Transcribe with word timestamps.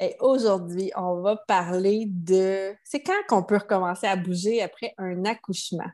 Et 0.00 0.16
aujourd'hui, 0.20 0.90
on 0.96 1.20
va 1.20 1.36
parler 1.36 2.06
de 2.08 2.74
c'est 2.82 3.00
quand 3.00 3.12
qu'on 3.28 3.44
peut 3.44 3.58
recommencer 3.58 4.06
à 4.06 4.16
bouger 4.16 4.60
après 4.60 4.92
un 4.98 5.24
accouchement? 5.24 5.88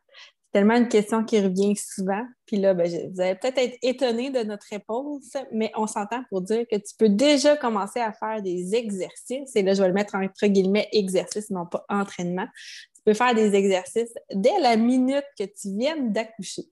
C'est 0.53 0.59
tellement 0.59 0.75
une 0.75 0.89
question 0.89 1.23
qui 1.23 1.39
revient 1.41 1.77
souvent. 1.77 2.27
Puis 2.47 2.57
là, 2.57 2.75
ben, 2.75 2.91
vous 3.13 3.21
allez 3.21 3.37
peut-être 3.37 3.59
être 3.59 3.79
étonné 3.83 4.31
de 4.31 4.43
notre 4.43 4.67
réponse, 4.69 5.37
mais 5.53 5.71
on 5.77 5.87
s'entend 5.87 6.25
pour 6.29 6.41
dire 6.41 6.67
que 6.69 6.77
tu 6.77 6.95
peux 6.99 7.09
déjà 7.09 7.57
commencer 7.57 8.01
à 8.01 8.13
faire 8.13 8.43
des 8.43 8.75
exercices. 8.75 9.55
Et 9.55 9.63
là, 9.63 9.75
je 9.75 9.83
vais 9.83 9.89
le 9.89 9.95
mettre 9.95 10.17
entre 10.17 10.47
guillemets 10.47 10.89
exercice, 10.93 11.51
non 11.51 11.67
pas 11.67 11.85
entraînement. 11.89 12.49
Tu 12.97 13.03
peux 13.05 13.15
faire 13.15 13.35
des 13.35 13.55
exercices 13.55 14.15
dès 14.35 14.59
la 14.61 14.77
minute 14.77 15.27
que 15.39 15.45
tu 15.45 15.77
viennes 15.77 16.13
d'accoucher. 16.13 16.65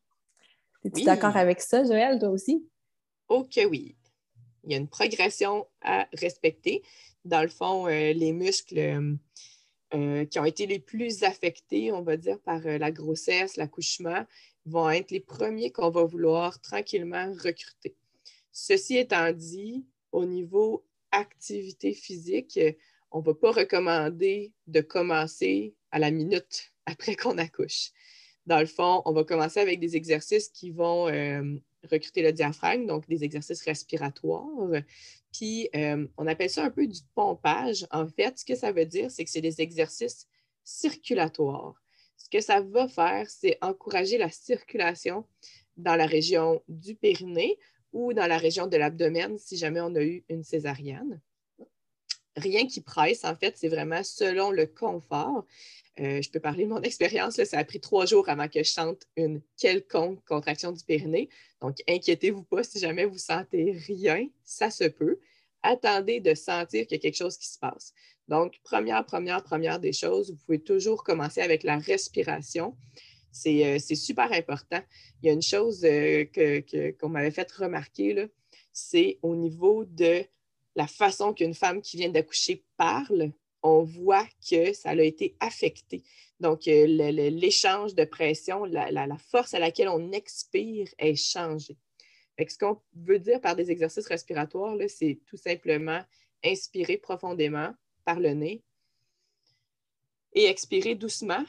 Es-tu 0.84 1.04
d'accord 1.04 1.36
avec 1.36 1.60
ça, 1.60 1.84
Joël, 1.84 2.18
toi 2.18 2.30
aussi? 2.30 2.66
Ok, 3.28 3.60
oui. 3.70 3.96
Il 4.64 4.72
y 4.72 4.74
a 4.74 4.78
une 4.78 4.88
progression 4.88 5.66
à 5.82 6.06
respecter 6.14 6.82
dans 7.28 7.42
le 7.42 7.48
fond, 7.48 7.86
euh, 7.86 8.12
les 8.12 8.32
muscles 8.32 8.78
euh, 8.78 9.14
euh, 9.94 10.24
qui 10.24 10.38
ont 10.38 10.44
été 10.44 10.66
les 10.66 10.78
plus 10.78 11.22
affectés, 11.22 11.92
on 11.92 12.02
va 12.02 12.16
dire, 12.16 12.40
par 12.40 12.60
la 12.60 12.90
grossesse, 12.90 13.56
l'accouchement, 13.56 14.26
vont 14.66 14.90
être 14.90 15.10
les 15.10 15.20
premiers 15.20 15.70
qu'on 15.70 15.90
va 15.90 16.04
vouloir 16.04 16.60
tranquillement 16.60 17.32
recruter. 17.32 17.96
Ceci 18.52 18.98
étant 18.98 19.32
dit, 19.32 19.86
au 20.12 20.24
niveau 20.24 20.84
activité 21.10 21.94
physique, 21.94 22.58
on 23.10 23.20
ne 23.20 23.24
va 23.24 23.34
pas 23.34 23.52
recommander 23.52 24.52
de 24.66 24.80
commencer 24.80 25.74
à 25.90 25.98
la 25.98 26.10
minute 26.10 26.72
après 26.86 27.16
qu'on 27.16 27.38
accouche. 27.38 27.92
Dans 28.46 28.60
le 28.60 28.66
fond, 28.66 29.02
on 29.04 29.12
va 29.12 29.24
commencer 29.24 29.60
avec 29.60 29.78
des 29.78 29.96
exercices 29.96 30.48
qui 30.48 30.70
vont 30.70 31.04
recruter 31.90 32.22
le 32.22 32.32
diaphragme, 32.32 32.86
donc 32.86 33.06
des 33.08 33.24
exercices 33.24 33.62
respiratoires, 33.62 34.46
euh, 35.74 36.06
on 36.16 36.26
appelle 36.26 36.50
ça 36.50 36.64
un 36.64 36.70
peu 36.70 36.86
du 36.86 37.00
pompage. 37.14 37.86
En 37.90 38.06
fait, 38.06 38.38
ce 38.38 38.44
que 38.44 38.54
ça 38.54 38.72
veut 38.72 38.86
dire, 38.86 39.10
c'est 39.10 39.24
que 39.24 39.30
c'est 39.30 39.40
des 39.40 39.60
exercices 39.60 40.26
circulatoires. 40.64 41.74
Ce 42.16 42.28
que 42.28 42.40
ça 42.40 42.60
va 42.60 42.88
faire, 42.88 43.28
c'est 43.28 43.58
encourager 43.60 44.18
la 44.18 44.30
circulation 44.30 45.24
dans 45.76 45.96
la 45.96 46.06
région 46.06 46.62
du 46.68 46.94
périnée 46.94 47.58
ou 47.92 48.12
dans 48.12 48.26
la 48.26 48.38
région 48.38 48.66
de 48.66 48.76
l'abdomen 48.76 49.38
si 49.38 49.56
jamais 49.56 49.80
on 49.80 49.94
a 49.94 50.02
eu 50.02 50.24
une 50.28 50.42
césarienne. 50.42 51.20
Rien 52.38 52.66
qui 52.66 52.80
presse, 52.80 53.24
en 53.24 53.36
fait, 53.36 53.56
c'est 53.56 53.68
vraiment 53.68 54.02
selon 54.02 54.50
le 54.50 54.66
confort. 54.66 55.44
Euh, 56.00 56.22
je 56.22 56.30
peux 56.30 56.40
parler 56.40 56.64
de 56.64 56.68
mon 56.68 56.82
expérience. 56.82 57.42
Ça 57.42 57.58
a 57.58 57.64
pris 57.64 57.80
trois 57.80 58.06
jours 58.06 58.28
avant 58.28 58.48
que 58.48 58.62
je 58.62 58.70
sente 58.70 59.02
une 59.16 59.40
quelconque 59.56 60.24
contraction 60.24 60.72
du 60.72 60.84
périnée. 60.84 61.28
Donc, 61.60 61.76
inquiétez-vous 61.88 62.44
pas 62.44 62.62
si 62.62 62.78
jamais 62.78 63.04
vous 63.04 63.18
sentez 63.18 63.72
rien, 63.86 64.28
ça 64.44 64.70
se 64.70 64.84
peut. 64.84 65.18
Attendez 65.62 66.20
de 66.20 66.34
sentir 66.34 66.86
qu'il 66.86 66.96
y 66.96 67.00
a 67.00 67.02
quelque 67.02 67.16
chose 67.16 67.36
qui 67.36 67.48
se 67.48 67.58
passe. 67.58 67.92
Donc, 68.28 68.60
première, 68.62 69.04
première, 69.04 69.42
première 69.42 69.80
des 69.80 69.92
choses, 69.92 70.30
vous 70.30 70.36
pouvez 70.46 70.60
toujours 70.60 71.02
commencer 71.02 71.40
avec 71.40 71.62
la 71.64 71.78
respiration. 71.78 72.76
C'est 73.32 73.66
euh, 73.66 73.78
super 73.78 74.32
important. 74.32 74.80
Il 75.22 75.26
y 75.26 75.30
a 75.30 75.32
une 75.32 75.42
chose 75.42 75.84
euh, 75.84 76.24
qu'on 77.00 77.08
m'avait 77.08 77.30
fait 77.30 77.50
remarquer, 77.52 78.28
c'est 78.72 79.18
au 79.22 79.34
niveau 79.34 79.84
de 79.84 80.24
la 80.78 80.86
façon 80.86 81.34
qu'une 81.34 81.54
femme 81.54 81.82
qui 81.82 81.96
vient 81.96 82.08
d'accoucher 82.08 82.64
parle 82.76 83.32
on 83.64 83.82
voit 83.82 84.26
que 84.48 84.72
ça 84.72 84.90
a 84.90 85.02
été 85.02 85.36
affecté. 85.40 86.04
Donc, 86.38 86.68
euh, 86.68 86.86
l'échange 86.86 87.96
de 87.96 88.04
pression, 88.04 88.64
la, 88.64 89.16
force 89.18 89.54
à 89.54 89.58
laquelle 89.58 89.88
on 89.88 90.12
expire 90.12 90.86
est 90.98 91.16
changée. 91.16 91.76
ce 92.38 92.56
qu'on 92.56 92.80
veut 92.94 93.18
dire 93.18 93.40
par 93.40 93.56
des 93.56 93.72
exercices 93.72 94.06
respiratoires, 94.06 94.76
c'est 94.86 95.18
tout 95.26 95.36
simplement 95.36 96.00
inspirer 96.44 96.96
profondément 96.96 97.74
par 98.04 98.20
le 98.20 98.30
nez 98.34 98.62
et 100.34 100.44
expirer 100.44 100.94
doucement. 100.94 101.44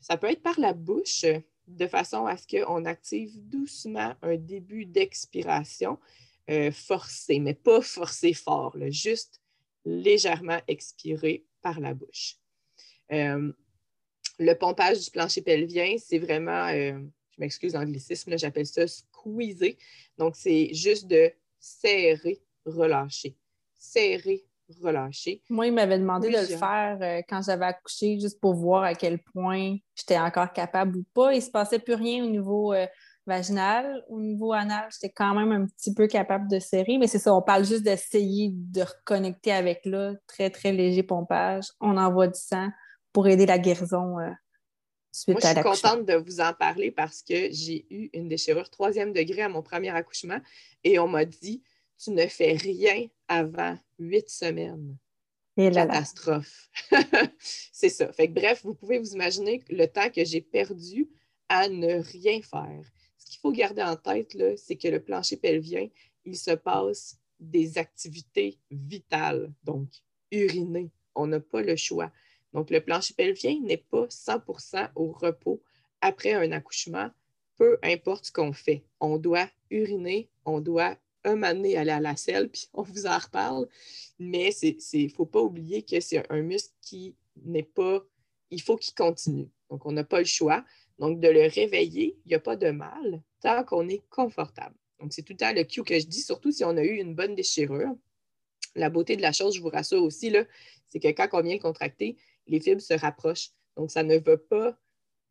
Ça 0.00 0.16
peut 0.16 0.30
être 0.30 0.42
par 0.42 0.60
la 0.60 0.72
bouche, 0.72 1.24
de 1.66 1.86
façon 1.88 2.26
à 2.26 2.36
ce 2.36 2.46
qu'on 2.46 2.84
active 2.84 3.32
doucement 3.48 4.14
un 4.22 4.36
début 4.36 4.86
d'expiration 4.86 5.98
euh, 6.50 6.70
forcé, 6.70 7.38
mais 7.38 7.54
pas 7.54 7.80
forcé 7.80 8.34
fort, 8.34 8.76
juste 8.88 9.40
légèrement 9.84 10.60
expirer 10.68 11.44
par 11.62 11.80
la 11.80 11.94
bouche. 11.94 12.36
Euh, 13.12 13.52
le 14.38 14.54
pompage 14.54 15.04
du 15.04 15.10
plancher 15.10 15.42
pelvien, 15.42 15.96
c'est 15.98 16.18
vraiment, 16.18 16.68
euh, 16.68 16.98
je 17.30 17.40
m'excuse 17.40 17.74
l'anglicisme, 17.74 18.36
j'appelle 18.36 18.66
ça 18.66 18.86
squeezer. 18.86 19.76
Donc, 20.18 20.36
c'est 20.36 20.72
juste 20.74 21.06
de 21.06 21.32
serrer, 21.58 22.42
relâcher. 22.66 23.36
Serrer, 23.74 24.44
relâcher. 24.80 25.42
Moi, 25.48 25.68
il 25.68 25.72
m'avait 25.72 25.98
demandé 25.98 26.28
de 26.28 26.38
le 26.38 26.58
faire 26.58 26.98
euh, 27.00 27.22
quand 27.28 27.42
j'avais 27.42 27.66
accouché, 27.66 28.18
juste 28.18 28.40
pour 28.40 28.54
voir 28.54 28.82
à 28.82 28.94
quel 28.94 29.18
point 29.18 29.76
j'étais 29.94 30.18
encore 30.18 30.52
capable 30.52 30.98
ou 30.98 31.04
pas. 31.14 31.32
Il 31.32 31.36
ne 31.36 31.42
se 31.42 31.50
passait 31.50 31.78
plus 31.78 31.94
rien 31.94 32.24
au 32.24 32.28
niveau 32.28 32.74
vaginal. 33.26 34.04
Au 34.08 34.20
niveau 34.20 34.52
anal, 34.52 34.88
j'étais 34.92 35.12
quand 35.12 35.34
même 35.34 35.52
un 35.52 35.66
petit 35.66 35.94
peu 35.94 36.06
capable 36.06 36.48
de 36.48 36.58
serrer, 36.58 36.98
mais 36.98 37.06
c'est 37.06 37.18
ça, 37.18 37.34
on 37.34 37.42
parle 37.42 37.64
juste 37.64 37.82
d'essayer 37.82 38.50
de 38.52 38.82
reconnecter 38.82 39.52
avec 39.52 39.84
là, 39.84 40.14
très, 40.26 40.50
très 40.50 40.72
léger 40.72 41.02
pompage. 41.02 41.66
On 41.80 41.96
envoie 41.96 42.28
du 42.28 42.38
sang 42.38 42.68
pour 43.12 43.28
aider 43.28 43.46
la 43.46 43.58
guérison 43.58 44.18
euh, 44.18 44.30
suite 45.12 45.40
Moi, 45.40 45.50
à 45.50 45.54
l'accouchement. 45.54 45.72
Je 45.72 45.78
suis 45.78 45.88
contente 45.88 46.06
de 46.06 46.14
vous 46.14 46.40
en 46.40 46.52
parler 46.52 46.90
parce 46.90 47.22
que 47.22 47.50
j'ai 47.50 47.86
eu 47.90 48.10
une 48.12 48.28
déchirure 48.28 48.68
troisième 48.70 49.12
degré 49.12 49.42
à 49.42 49.48
mon 49.48 49.62
premier 49.62 49.90
accouchement 49.90 50.38
et 50.82 50.98
on 50.98 51.08
m'a 51.08 51.24
dit 51.24 51.62
tu 52.02 52.10
ne 52.10 52.26
fais 52.26 52.52
rien 52.52 53.06
avant 53.28 53.78
huit 53.98 54.28
semaines. 54.28 54.96
Et 55.56 55.70
Catastrophe. 55.70 56.68
c'est 57.38 57.88
ça. 57.88 58.12
Fait 58.12 58.26
que, 58.26 58.32
bref, 58.32 58.62
vous 58.64 58.74
pouvez 58.74 58.98
vous 58.98 59.12
imaginer 59.12 59.62
le 59.70 59.86
temps 59.86 60.10
que 60.10 60.24
j'ai 60.24 60.40
perdu 60.40 61.08
à 61.48 61.68
ne 61.68 62.02
rien 62.02 62.40
faire 62.42 62.82
qu'il 63.34 63.40
faut 63.40 63.52
garder 63.52 63.82
en 63.82 63.96
tête, 63.96 64.36
c'est 64.56 64.76
que 64.76 64.88
le 64.88 65.02
plancher 65.02 65.36
pelvien, 65.36 65.88
il 66.24 66.36
se 66.36 66.52
passe 66.52 67.18
des 67.40 67.78
activités 67.78 68.58
vitales, 68.70 69.52
donc 69.64 69.88
uriner. 70.30 70.90
On 71.14 71.26
n'a 71.26 71.40
pas 71.40 71.62
le 71.62 71.76
choix. 71.76 72.10
Donc, 72.52 72.70
le 72.70 72.80
plancher 72.80 73.14
pelvien 73.14 73.60
n'est 73.60 73.76
pas 73.76 74.06
100% 74.06 74.90
au 74.94 75.12
repos 75.12 75.62
après 76.00 76.32
un 76.32 76.52
accouchement, 76.52 77.10
peu 77.56 77.78
importe 77.82 78.26
ce 78.26 78.32
qu'on 78.32 78.52
fait. 78.52 78.84
On 79.00 79.18
doit 79.18 79.48
uriner, 79.70 80.28
on 80.44 80.60
doit 80.60 80.96
un 81.24 81.42
aller 81.42 81.76
à 81.76 82.00
la 82.00 82.16
selle, 82.16 82.50
puis 82.50 82.68
on 82.72 82.82
vous 82.82 83.06
en 83.06 83.18
reparle. 83.18 83.66
Mais 84.18 84.50
il 84.62 85.04
ne 85.06 85.08
faut 85.08 85.26
pas 85.26 85.40
oublier 85.40 85.82
que 85.82 85.98
c'est 86.00 86.30
un 86.30 86.42
muscle 86.42 86.74
qui 86.80 87.16
n'est 87.44 87.62
pas. 87.62 88.04
Il 88.50 88.62
faut 88.62 88.76
qu'il 88.76 88.94
continue. 88.94 89.48
Donc, 89.70 89.86
on 89.86 89.92
n'a 89.92 90.04
pas 90.04 90.20
le 90.20 90.24
choix. 90.26 90.64
Donc, 90.98 91.20
de 91.20 91.28
le 91.28 91.48
réveiller, 91.48 92.16
il 92.24 92.28
n'y 92.28 92.34
a 92.34 92.40
pas 92.40 92.56
de 92.56 92.70
mal 92.70 93.22
tant 93.40 93.64
qu'on 93.64 93.88
est 93.88 94.02
confortable. 94.08 94.76
Donc, 95.00 95.12
c'est 95.12 95.22
tout 95.22 95.32
le 95.32 95.38
temps 95.38 95.52
le 95.52 95.64
cue 95.64 95.82
que 95.82 95.98
je 95.98 96.06
dis, 96.06 96.22
surtout 96.22 96.52
si 96.52 96.64
on 96.64 96.76
a 96.76 96.82
eu 96.82 96.96
une 96.96 97.14
bonne 97.14 97.34
déchirure. 97.34 97.94
La 98.76 98.90
beauté 98.90 99.16
de 99.16 99.22
la 99.22 99.32
chose, 99.32 99.56
je 99.56 99.60
vous 99.60 99.68
rassure 99.68 100.02
aussi, 100.02 100.34
c'est 100.88 101.00
que 101.00 101.08
quand 101.08 101.28
on 101.32 101.42
vient 101.42 101.58
contracter, 101.58 102.16
les 102.46 102.60
fibres 102.60 102.80
se 102.80 102.94
rapprochent. 102.94 103.50
Donc, 103.76 103.90
ça 103.90 104.02
ne 104.02 104.18
veut 104.18 104.38
pas 104.38 104.76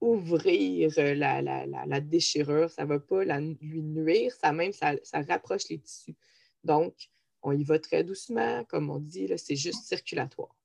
ouvrir 0.01 0.91
la, 0.97 1.41
la, 1.41 2.01
déchirure, 2.01 2.69
ça 2.69 2.83
ne 2.83 2.89
va 2.89 2.99
pas 2.99 3.23
lui 3.23 3.81
nuire, 3.81 4.33
ça 4.33 4.51
même, 4.51 4.73
ça, 4.73 4.93
ça, 5.03 5.21
rapproche 5.21 5.69
les 5.69 5.79
tissus. 5.79 6.15
Donc, 6.63 6.93
on 7.41 7.53
y 7.53 7.63
va 7.63 7.79
très 7.79 8.03
doucement, 8.03 8.63
comme 8.65 8.89
on 8.89 8.99
dit, 8.99 9.29
c'est 9.37 9.55
juste 9.55 9.85
circulatoire. 9.85 10.55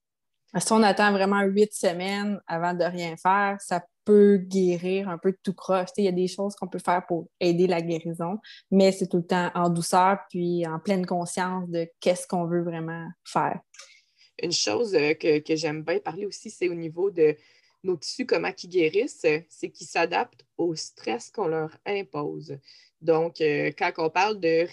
Si 0.58 0.72
on 0.72 0.82
attend 0.82 1.12
vraiment 1.12 1.42
huit 1.42 1.72
semaines 1.72 2.40
avant 2.46 2.74
de 2.74 2.84
rien 2.84 3.16
faire, 3.16 3.60
ça 3.60 3.84
guérir 4.36 5.08
un 5.08 5.18
peu 5.18 5.34
tout 5.42 5.52
croche. 5.52 5.88
Il 5.96 6.04
y 6.04 6.08
a 6.08 6.12
des 6.12 6.28
choses 6.28 6.54
qu'on 6.54 6.68
peut 6.68 6.78
faire 6.78 7.04
pour 7.06 7.28
aider 7.40 7.66
la 7.66 7.82
guérison, 7.82 8.38
mais 8.70 8.92
c'est 8.92 9.08
tout 9.08 9.18
le 9.18 9.26
temps 9.26 9.50
en 9.54 9.68
douceur 9.70 10.18
puis 10.30 10.66
en 10.66 10.78
pleine 10.78 11.06
conscience 11.06 11.68
de 11.68 11.88
qu'est-ce 12.00 12.26
qu'on 12.26 12.46
veut 12.46 12.62
vraiment 12.62 13.06
faire. 13.24 13.60
Une 14.42 14.52
chose 14.52 14.94
euh, 14.94 15.14
que, 15.14 15.56
j'aime 15.56 15.82
bien 15.82 15.98
parler 15.98 16.26
aussi, 16.26 16.50
c'est 16.50 16.68
au 16.68 16.74
niveau 16.74 17.10
de 17.10 17.36
nos 17.84 17.96
tissus, 17.96 18.26
comment 18.26 18.50
ils 18.62 18.68
guérissent, 18.68 19.26
c'est 19.48 19.70
qu'ils 19.70 19.86
s'adaptent 19.86 20.44
au 20.56 20.74
stress 20.74 21.30
qu'on 21.30 21.48
leur 21.48 21.76
impose. 21.86 22.56
Donc, 23.00 23.40
euh, 23.40 23.70
quand 23.78 23.92
on 23.98 24.10
parle 24.10 24.40
de 24.40 24.66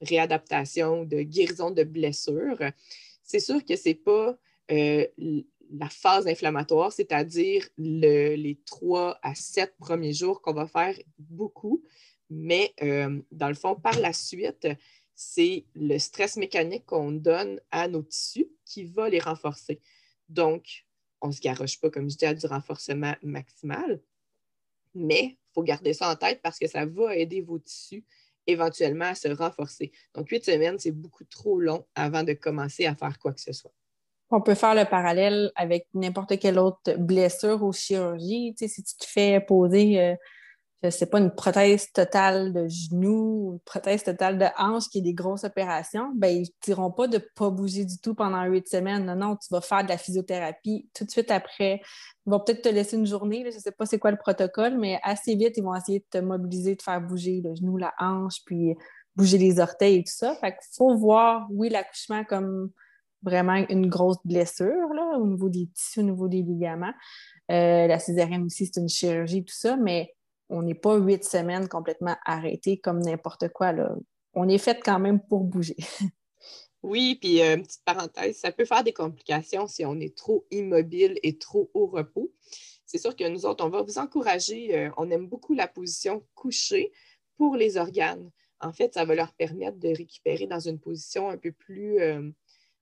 réadaptation, 0.00 1.04
de 1.04 1.22
guérison 1.22 1.70
de 1.70 1.84
blessures, 1.84 2.58
c'est 3.22 3.40
sûr 3.40 3.64
que 3.64 3.76
ce 3.76 3.88
n'est 3.88 3.94
pas 3.94 4.36
euh, 4.70 5.06
la 5.70 5.88
phase 5.88 6.26
inflammatoire, 6.26 6.92
c'est-à-dire 6.92 7.66
les 7.78 8.58
trois 8.66 9.18
à 9.22 9.34
sept 9.34 9.74
premiers 9.78 10.12
jours 10.12 10.40
qu'on 10.42 10.52
va 10.52 10.66
faire 10.66 10.96
beaucoup. 11.18 11.82
Mais 12.30 12.74
euh, 12.82 13.20
dans 13.30 13.48
le 13.48 13.54
fond, 13.54 13.74
par 13.74 13.98
la 14.00 14.12
suite, 14.12 14.68
c'est 15.14 15.64
le 15.74 15.98
stress 15.98 16.36
mécanique 16.36 16.86
qu'on 16.86 17.12
donne 17.12 17.60
à 17.70 17.88
nos 17.88 18.02
tissus 18.02 18.48
qui 18.64 18.84
va 18.84 19.08
les 19.08 19.20
renforcer. 19.20 19.80
Donc, 20.28 20.84
on 21.20 21.28
ne 21.28 21.32
se 21.32 21.40
garoche 21.40 21.80
pas, 21.80 21.90
comme 21.90 22.10
je 22.10 22.16
dis, 22.16 22.26
à 22.26 22.34
du 22.34 22.46
renforcement 22.46 23.14
maximal, 23.22 24.00
mais 24.94 25.24
il 25.24 25.38
faut 25.54 25.62
garder 25.62 25.92
ça 25.92 26.10
en 26.10 26.16
tête 26.16 26.40
parce 26.42 26.58
que 26.58 26.66
ça 26.66 26.84
va 26.84 27.16
aider 27.16 27.40
vos 27.40 27.58
tissus 27.58 28.04
éventuellement 28.46 29.06
à 29.06 29.14
se 29.14 29.28
renforcer. 29.28 29.92
Donc, 30.14 30.28
huit 30.30 30.44
semaines, 30.44 30.78
c'est 30.78 30.92
beaucoup 30.92 31.24
trop 31.24 31.58
long 31.58 31.86
avant 31.94 32.22
de 32.22 32.32
commencer 32.32 32.86
à 32.86 32.94
faire 32.94 33.18
quoi 33.18 33.32
que 33.32 33.40
ce 33.40 33.52
soit. 33.52 33.72
On 34.30 34.40
peut 34.40 34.54
faire 34.54 34.74
le 34.74 34.84
parallèle 34.84 35.52
avec 35.54 35.86
n'importe 35.94 36.38
quelle 36.38 36.58
autre 36.58 36.96
blessure 36.98 37.62
ou 37.62 37.72
chirurgie. 37.72 38.54
Tu 38.58 38.66
sais, 38.66 38.74
si 38.74 38.82
tu 38.82 38.96
te 38.96 39.06
fais 39.06 39.40
poser 39.40 40.00
euh, 40.00 40.14
je 40.82 40.90
sais 40.90 41.06
pas, 41.06 41.18
une 41.18 41.34
prothèse 41.34 41.90
totale 41.92 42.52
de 42.52 42.68
genou, 42.68 43.54
une 43.54 43.60
prothèse 43.60 44.04
totale 44.04 44.38
de 44.38 44.46
hanche 44.58 44.88
qui 44.88 44.98
est 44.98 45.02
des 45.02 45.14
grosses 45.14 45.44
opérations, 45.44 46.12
ben, 46.14 46.28
ils 46.28 46.42
ne 46.42 46.46
diront 46.62 46.90
pas 46.90 47.08
de 47.08 47.16
ne 47.16 47.22
pas 47.34 47.50
bouger 47.50 47.84
du 47.84 47.98
tout 47.98 48.14
pendant 48.14 48.44
huit 48.44 48.68
semaines. 48.68 49.06
Non, 49.06 49.16
non, 49.16 49.36
tu 49.36 49.48
vas 49.50 49.60
faire 49.60 49.84
de 49.84 49.88
la 49.88 49.98
physiothérapie 49.98 50.88
tout 50.94 51.04
de 51.04 51.10
suite 51.10 51.30
après. 51.30 51.80
Ils 52.26 52.30
vont 52.30 52.40
peut-être 52.40 52.62
te 52.62 52.68
laisser 52.68 52.96
une 52.96 53.06
journée, 53.06 53.46
je 53.50 53.56
ne 53.56 53.60
sais 53.60 53.72
pas 53.72 53.86
c'est 53.86 53.98
quoi 53.98 54.10
le 54.10 54.18
protocole, 54.18 54.76
mais 54.78 55.00
assez 55.02 55.34
vite, 55.34 55.56
ils 55.56 55.64
vont 55.64 55.74
essayer 55.74 56.00
de 56.00 56.06
te 56.10 56.18
mobiliser, 56.18 56.76
de 56.76 56.82
faire 56.82 57.00
bouger 57.00 57.40
le 57.42 57.54
genou, 57.54 57.76
la 57.76 57.94
hanche, 57.98 58.42
puis 58.44 58.76
bouger 59.14 59.38
les 59.38 59.60
orteils 59.60 59.96
et 59.96 60.04
tout 60.04 60.14
ça. 60.14 60.34
Fait 60.36 60.52
qu'il 60.52 60.74
faut 60.76 60.96
voir, 60.96 61.46
oui, 61.50 61.68
l'accouchement 61.70 62.24
comme 62.24 62.70
vraiment 63.22 63.64
une 63.68 63.88
grosse 63.88 64.18
blessure 64.24 64.88
là, 64.94 65.18
au 65.18 65.26
niveau 65.26 65.48
des 65.48 65.68
tissus, 65.74 66.00
au 66.00 66.04
niveau 66.04 66.28
des 66.28 66.42
ligaments. 66.42 66.94
Euh, 67.50 67.86
la 67.86 67.98
césarienne 67.98 68.44
aussi, 68.44 68.66
c'est 68.66 68.80
une 68.80 68.88
chirurgie, 68.88 69.44
tout 69.44 69.54
ça, 69.54 69.76
mais 69.76 70.14
on 70.48 70.62
n'est 70.62 70.74
pas 70.74 70.96
huit 70.96 71.24
semaines 71.24 71.68
complètement 71.68 72.16
arrêté 72.24 72.78
comme 72.78 73.00
n'importe 73.00 73.48
quoi. 73.48 73.72
Là. 73.72 73.94
On 74.34 74.48
est 74.48 74.58
fait 74.58 74.80
quand 74.84 74.98
même 74.98 75.20
pour 75.20 75.44
bouger. 75.44 75.76
Oui, 76.82 77.18
puis 77.20 77.42
euh, 77.42 77.56
petite 77.56 77.82
parenthèse, 77.84 78.38
ça 78.38 78.52
peut 78.52 78.64
faire 78.64 78.84
des 78.84 78.92
complications 78.92 79.66
si 79.66 79.84
on 79.84 79.98
est 79.98 80.16
trop 80.16 80.46
immobile 80.52 81.18
et 81.24 81.36
trop 81.36 81.68
au 81.74 81.88
repos. 81.88 82.32
C'est 82.84 82.98
sûr 82.98 83.16
que 83.16 83.28
nous 83.28 83.44
autres, 83.44 83.64
on 83.64 83.70
va 83.70 83.82
vous 83.82 83.98
encourager. 83.98 84.78
Euh, 84.78 84.90
on 84.96 85.10
aime 85.10 85.26
beaucoup 85.26 85.52
la 85.52 85.66
position 85.66 86.24
couchée 86.36 86.92
pour 87.36 87.56
les 87.56 87.76
organes. 87.76 88.30
En 88.60 88.72
fait, 88.72 88.94
ça 88.94 89.04
va 89.04 89.16
leur 89.16 89.32
permettre 89.34 89.78
de 89.78 89.88
récupérer 89.88 90.46
dans 90.46 90.60
une 90.60 90.78
position 90.78 91.28
un 91.28 91.36
peu 91.36 91.50
plus, 91.50 91.98
euh, 92.00 92.30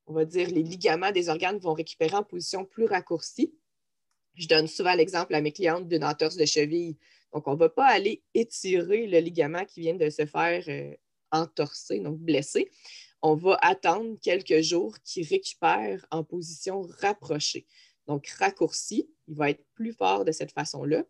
on 0.07 0.13
va 0.13 0.25
dire, 0.25 0.49
les 0.51 0.63
ligaments 0.63 1.13
des 1.13 1.29
organes 1.29 1.59
vont 1.59 1.75
récupérer 1.75 2.17
en 2.17 2.23
position 2.23 2.65
plus 2.65 2.85
raccourcie. 2.85 3.55
Je 4.35 4.49
donne 4.49 4.67
souvent 4.67 4.95
l'exemple 4.95 5.35
à 5.35 5.41
mes 5.41 5.53
clientes 5.53 5.89
d'une 5.89 6.05
entorse 6.05 6.37
de 6.37 6.45
cheville. 6.45 6.97
Donc, 7.33 7.47
on 7.47 7.55
ne 7.55 7.59
va 7.59 7.69
pas 7.69 7.87
aller 7.87 8.23
étirer 8.35 9.07
le 9.07 9.19
ligament 9.19 9.65
qui 9.65 9.81
vient 9.81 9.95
de 9.95 10.11
se 10.11 10.27
faire 10.27 10.65
euh, 10.69 10.95
entorser, 11.33 12.01
donc 12.01 12.19
blesser. 12.19 12.71
On 13.23 13.35
va 13.35 13.59
attendre 13.63 14.19
quelques 14.21 14.61
jours 14.61 14.97
qu'il 15.03 15.27
récupère 15.27 16.05
en 16.11 16.25
position 16.25 16.83
rapprochée. 17.01 17.67
Donc, 18.07 18.27
raccourci, 18.39 19.09
il 19.29 19.35
va 19.35 19.51
être 19.51 19.65
plus 19.75 19.93
fort 19.93 20.25
de 20.25 20.33
cette 20.33 20.53
façon-là. 20.53 21.05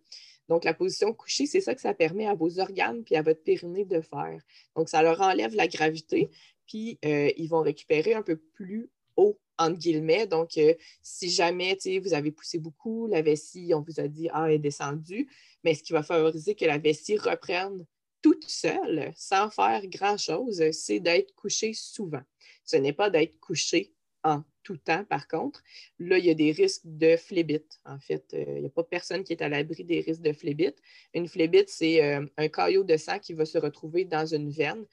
Donc, 0.48 0.64
la 0.64 0.74
position 0.74 1.12
couchée, 1.12 1.46
c'est 1.46 1.60
ça 1.60 1.74
que 1.74 1.80
ça 1.80 1.94
permet 1.94 2.26
à 2.26 2.34
vos 2.34 2.60
organes 2.60 3.02
puis 3.02 3.16
à 3.16 3.22
votre 3.22 3.42
périnée 3.42 3.84
de 3.84 4.00
faire. 4.00 4.40
Donc, 4.76 4.88
ça 4.88 5.02
leur 5.02 5.20
enlève 5.20 5.54
la 5.54 5.66
gravité, 5.66 6.30
puis 6.66 6.98
euh, 7.04 7.30
ils 7.36 7.48
vont 7.48 7.60
récupérer 7.60 8.14
un 8.14 8.22
peu 8.22 8.36
plus 8.36 8.90
haut 9.16 9.38
entre 9.58 9.78
guillemets. 9.78 10.26
Donc, 10.26 10.56
euh, 10.58 10.74
si 11.02 11.30
jamais 11.30 11.78
vous 12.02 12.14
avez 12.14 12.32
poussé 12.32 12.58
beaucoup, 12.58 13.06
la 13.06 13.22
vessie, 13.22 13.72
on 13.74 13.80
vous 13.80 14.00
a 14.00 14.08
dit 14.08 14.28
Ah, 14.32 14.46
elle 14.46 14.54
est 14.54 14.58
descendue, 14.58 15.28
mais 15.62 15.74
ce 15.74 15.82
qui 15.82 15.92
va 15.92 16.02
favoriser 16.02 16.54
que 16.54 16.64
la 16.64 16.78
vessie 16.78 17.16
reprenne 17.16 17.84
toute 18.22 18.48
seule, 18.48 19.12
sans 19.16 19.50
faire 19.50 19.86
grand-chose, 19.86 20.70
c'est 20.70 21.00
d'être 21.00 21.34
couché 21.34 21.72
souvent. 21.74 22.22
Ce 22.64 22.76
n'est 22.76 22.94
pas 22.94 23.10
d'être 23.10 23.38
couché 23.38 23.92
en 24.22 24.42
tout 24.62 24.78
temps, 24.78 25.04
par 25.04 25.28
contre. 25.28 25.62
Là, 25.98 26.16
il 26.16 26.24
y 26.24 26.30
a 26.30 26.34
des 26.34 26.50
risques 26.50 26.80
de 26.84 27.16
phlébite. 27.16 27.78
En 27.84 27.98
fait, 27.98 28.32
euh, 28.32 28.44
il 28.48 28.60
n'y 28.60 28.66
a 28.66 28.70
pas 28.70 28.82
personne 28.82 29.22
qui 29.22 29.34
est 29.34 29.42
à 29.42 29.50
l'abri 29.50 29.84
des 29.84 30.00
risques 30.00 30.22
de 30.22 30.32
phlébite. 30.32 30.78
Une 31.12 31.28
phlébite, 31.28 31.68
c'est 31.68 32.00
un 32.38 32.48
caillot 32.48 32.82
de 32.82 32.96
sang 32.96 33.18
qui 33.18 33.34
va 33.34 33.44
se 33.44 33.58
retrouver 33.58 34.06
dans 34.06 34.24
une 34.24 34.48
veine. 34.50 34.86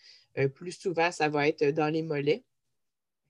Plus 0.55 0.71
souvent, 0.71 1.11
ça 1.11 1.29
va 1.29 1.47
être 1.47 1.65
dans 1.65 1.89
les 1.89 2.03
mollets. 2.03 2.43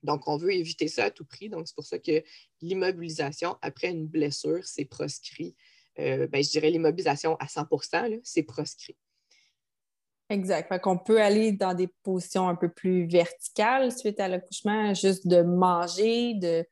Donc, 0.02 0.26
on 0.26 0.36
veut 0.36 0.52
éviter 0.52 0.88
ça 0.88 1.04
à 1.04 1.10
tout 1.10 1.24
prix. 1.24 1.48
Donc, 1.48 1.68
c'est 1.68 1.74
pour 1.74 1.84
ça 1.84 1.98
que 1.98 2.22
l'immobilisation 2.60 3.56
après 3.62 3.90
une 3.90 4.06
blessure, 4.06 4.64
c'est 4.64 4.84
proscrit. 4.84 5.56
Euh, 5.98 6.26
ben, 6.26 6.42
je 6.42 6.50
dirais 6.50 6.70
l'immobilisation 6.70 7.36
à 7.36 7.46
100% 7.46 8.20
c'est 8.24 8.42
proscrit. 8.42 8.96
Exact. 10.30 10.68
Fait 10.68 10.80
qu'on 10.80 10.96
peut 10.96 11.20
aller 11.20 11.52
dans 11.52 11.74
des 11.74 11.88
positions 12.02 12.48
un 12.48 12.54
peu 12.54 12.70
plus 12.70 13.06
verticales 13.06 13.92
suite 13.92 14.18
à 14.18 14.28
l'accouchement, 14.28 14.94
juste 14.94 15.26
de 15.26 15.42
manger, 15.42 16.34
de, 16.34 16.66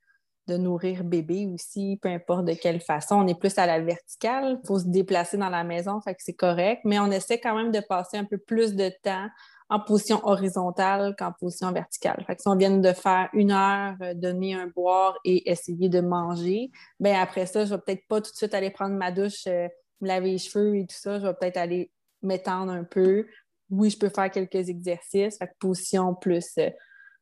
nourrir 0.49 1.05
bébé 1.05 1.47
aussi, 1.47 1.97
peu 2.03 2.09
importe 2.09 2.47
de 2.47 2.55
quelle 2.55 2.81
façon. 2.81 3.17
On 3.17 3.27
est 3.29 3.39
plus 3.39 3.57
à 3.57 3.67
la 3.67 3.79
verticale. 3.79 4.59
Il 4.61 4.67
faut 4.67 4.81
se 4.81 4.89
déplacer 4.89 5.37
dans 5.37 5.49
la 5.49 5.63
maison, 5.63 6.01
c'est 6.19 6.33
correct, 6.33 6.81
mais 6.85 6.99
on 6.99 7.09
essaie 7.13 7.39
quand 7.39 7.55
même 7.55 7.71
de 7.71 7.79
passer 7.79 8.17
un 8.17 8.25
peu 8.25 8.37
plus 8.37 8.75
de 8.75 8.91
temps 9.05 9.29
en 9.71 9.79
position 9.79 10.21
horizontale 10.27 11.15
qu'en 11.17 11.33
position 11.33 11.71
verticale. 11.71 12.25
Fait 12.27 12.35
que 12.35 12.43
si 12.43 12.49
on 12.49 12.57
vient 12.57 12.77
de 12.77 12.93
faire 12.93 13.29
une 13.33 13.53
heure, 13.53 13.95
euh, 14.03 14.15
donner 14.15 14.55
un 14.55 14.67
boire 14.67 15.17
et 15.25 15.49
essayer 15.49 15.89
de 15.89 16.01
manger, 16.01 16.73
bien 16.99 17.23
après 17.23 17.47
ça, 17.47 17.65
je 17.65 17.73
vais 17.73 17.81
peut-être 17.81 18.07
pas 18.09 18.21
tout 18.21 18.33
de 18.33 18.37
suite 18.37 18.53
aller 18.53 18.71
prendre 18.71 18.97
ma 18.97 19.13
douche, 19.13 19.47
euh, 19.47 19.69
me 20.01 20.09
laver 20.09 20.33
les 20.33 20.39
cheveux 20.39 20.77
et 20.77 20.87
tout 20.87 20.97
ça. 20.97 21.21
Je 21.21 21.27
vais 21.27 21.35
peut-être 21.35 21.57
aller 21.57 21.93
m'étendre 22.21 22.73
un 22.73 22.83
peu. 22.83 23.27
Oui, 23.71 23.91
je 23.91 23.99
peux 23.99 24.09
faire 24.09 24.29
quelques 24.33 24.69
exercices. 24.69 25.39
Fait 25.39 25.51
position 25.61 26.17
plus 26.17 26.51
euh, 26.59 26.69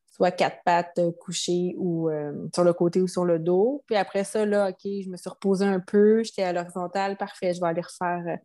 soit 0.07 0.31
quatre 0.31 0.63
pattes 0.65 0.99
couchées 1.19 1.75
ou 1.77 2.09
sur 2.53 2.63
le 2.63 2.73
côté 2.73 2.99
ou 2.99 3.07
sur 3.07 3.25
le 3.25 3.37
dos. 3.37 3.83
Puis 3.85 3.95
après 3.95 4.23
ça, 4.23 4.43
là, 4.43 4.69
OK, 4.69 4.81
je 4.83 5.07
me 5.07 5.17
suis 5.17 5.29
reposée 5.29 5.65
un 5.65 5.79
peu, 5.79 6.23
j'étais 6.23 6.41
à 6.41 6.51
l'horizontale, 6.51 7.15
parfait, 7.15 7.53
je 7.53 7.61
vais 7.61 7.67
aller 7.67 7.81
refaire 7.81 8.39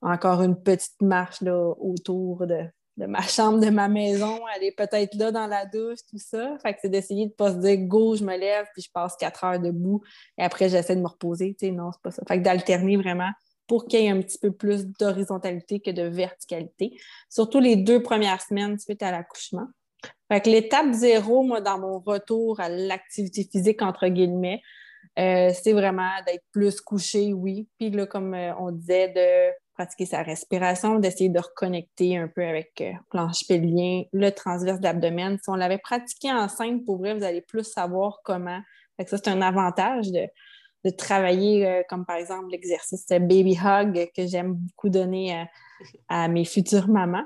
encore 0.00 0.42
une 0.42 0.56
petite 0.56 1.02
marche 1.02 1.40
là, 1.40 1.74
autour 1.76 2.46
de 2.46 2.64
de 2.96 3.06
ma 3.06 3.22
chambre, 3.22 3.58
de 3.60 3.70
ma 3.70 3.88
maison, 3.88 4.40
est 4.60 4.72
peut-être 4.76 5.14
là 5.14 5.30
dans 5.32 5.46
la 5.46 5.66
douche, 5.66 5.98
tout 6.10 6.18
ça. 6.18 6.56
Fait 6.62 6.74
que 6.74 6.80
c'est 6.82 6.88
d'essayer 6.88 7.26
de 7.26 7.32
pas 7.32 7.52
se 7.52 7.58
dire 7.58 7.78
go, 7.78 8.14
je 8.16 8.24
me 8.24 8.36
lève, 8.36 8.66
puis 8.74 8.82
je 8.82 8.90
passe 8.92 9.16
quatre 9.16 9.44
heures 9.44 9.58
debout, 9.58 10.02
et 10.38 10.42
après 10.42 10.68
j'essaie 10.68 10.96
de 10.96 11.00
me 11.00 11.08
reposer. 11.08 11.56
Tu 11.58 11.66
sais, 11.66 11.72
non, 11.72 11.90
c'est 11.92 12.02
pas 12.02 12.10
ça. 12.10 12.22
Fait 12.28 12.38
que 12.38 12.42
d'alterner 12.42 12.96
vraiment 12.96 13.30
pour 13.66 13.86
qu'il 13.86 14.00
y 14.00 14.06
ait 14.06 14.10
un 14.10 14.20
petit 14.20 14.38
peu 14.38 14.52
plus 14.52 14.86
d'horizontalité 14.86 15.80
que 15.80 15.90
de 15.90 16.02
verticalité. 16.02 16.98
Surtout 17.30 17.60
les 17.60 17.76
deux 17.76 18.02
premières 18.02 18.42
semaines 18.42 18.78
suite 18.78 19.02
à 19.02 19.10
l'accouchement. 19.10 19.66
Fait 20.30 20.40
que 20.40 20.50
l'étape 20.50 20.92
zéro, 20.92 21.42
moi, 21.42 21.60
dans 21.60 21.78
mon 21.78 22.00
retour 22.00 22.60
à 22.60 22.68
l'activité 22.68 23.48
physique, 23.50 23.82
entre 23.82 24.08
guillemets, 24.08 24.60
euh, 25.18 25.50
c'est 25.54 25.72
vraiment 25.72 26.10
d'être 26.26 26.44
plus 26.52 26.80
couché, 26.80 27.32
oui. 27.32 27.68
Puis 27.78 27.90
là, 27.90 28.06
comme 28.06 28.34
euh, 28.34 28.54
on 28.58 28.72
disait, 28.72 29.08
de 29.08 29.52
sa 30.04 30.22
respiration, 30.22 30.98
d'essayer 30.98 31.28
de 31.28 31.38
reconnecter 31.38 32.16
un 32.16 32.28
peu 32.28 32.44
avec 32.44 32.80
euh, 32.80 32.92
planche 33.10 33.46
pelvien, 33.46 34.04
le 34.12 34.30
transverse 34.30 34.78
de 34.78 34.84
l'abdomen. 34.84 35.38
Si 35.42 35.48
on 35.48 35.54
l'avait 35.54 35.78
pratiqué 35.78 36.30
enceinte, 36.30 36.84
pour 36.84 36.98
vrai, 36.98 37.14
vous 37.14 37.24
allez 37.24 37.40
plus 37.40 37.64
savoir 37.64 38.20
comment. 38.24 38.60
ça, 38.98 39.16
c'est 39.16 39.28
un 39.28 39.42
avantage 39.42 40.10
de, 40.10 40.28
travailler, 40.98 41.66
euh, 41.66 41.82
comme 41.88 42.04
par 42.04 42.16
exemple 42.16 42.48
l'exercice 42.50 43.06
Baby 43.08 43.56
Hug 43.56 44.10
que 44.16 44.26
j'aime 44.26 44.54
beaucoup 44.54 44.88
donner 44.88 45.46
à, 46.08 46.26
mes 46.28 46.44
futures 46.44 46.88
mamans. 46.88 47.24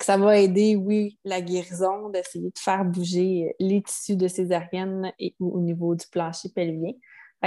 ça 0.00 0.16
va 0.16 0.38
aider, 0.38 0.76
oui, 0.76 1.18
la 1.24 1.40
guérison, 1.40 2.08
d'essayer 2.10 2.50
de 2.50 2.58
faire 2.58 2.84
bouger 2.84 3.54
les 3.58 3.82
tissus 3.82 4.16
de 4.16 4.28
césarienne 4.28 5.12
et 5.18 5.34
au 5.40 5.60
niveau 5.60 5.96
du 5.96 6.06
plancher 6.06 6.50
pelvien 6.54 6.92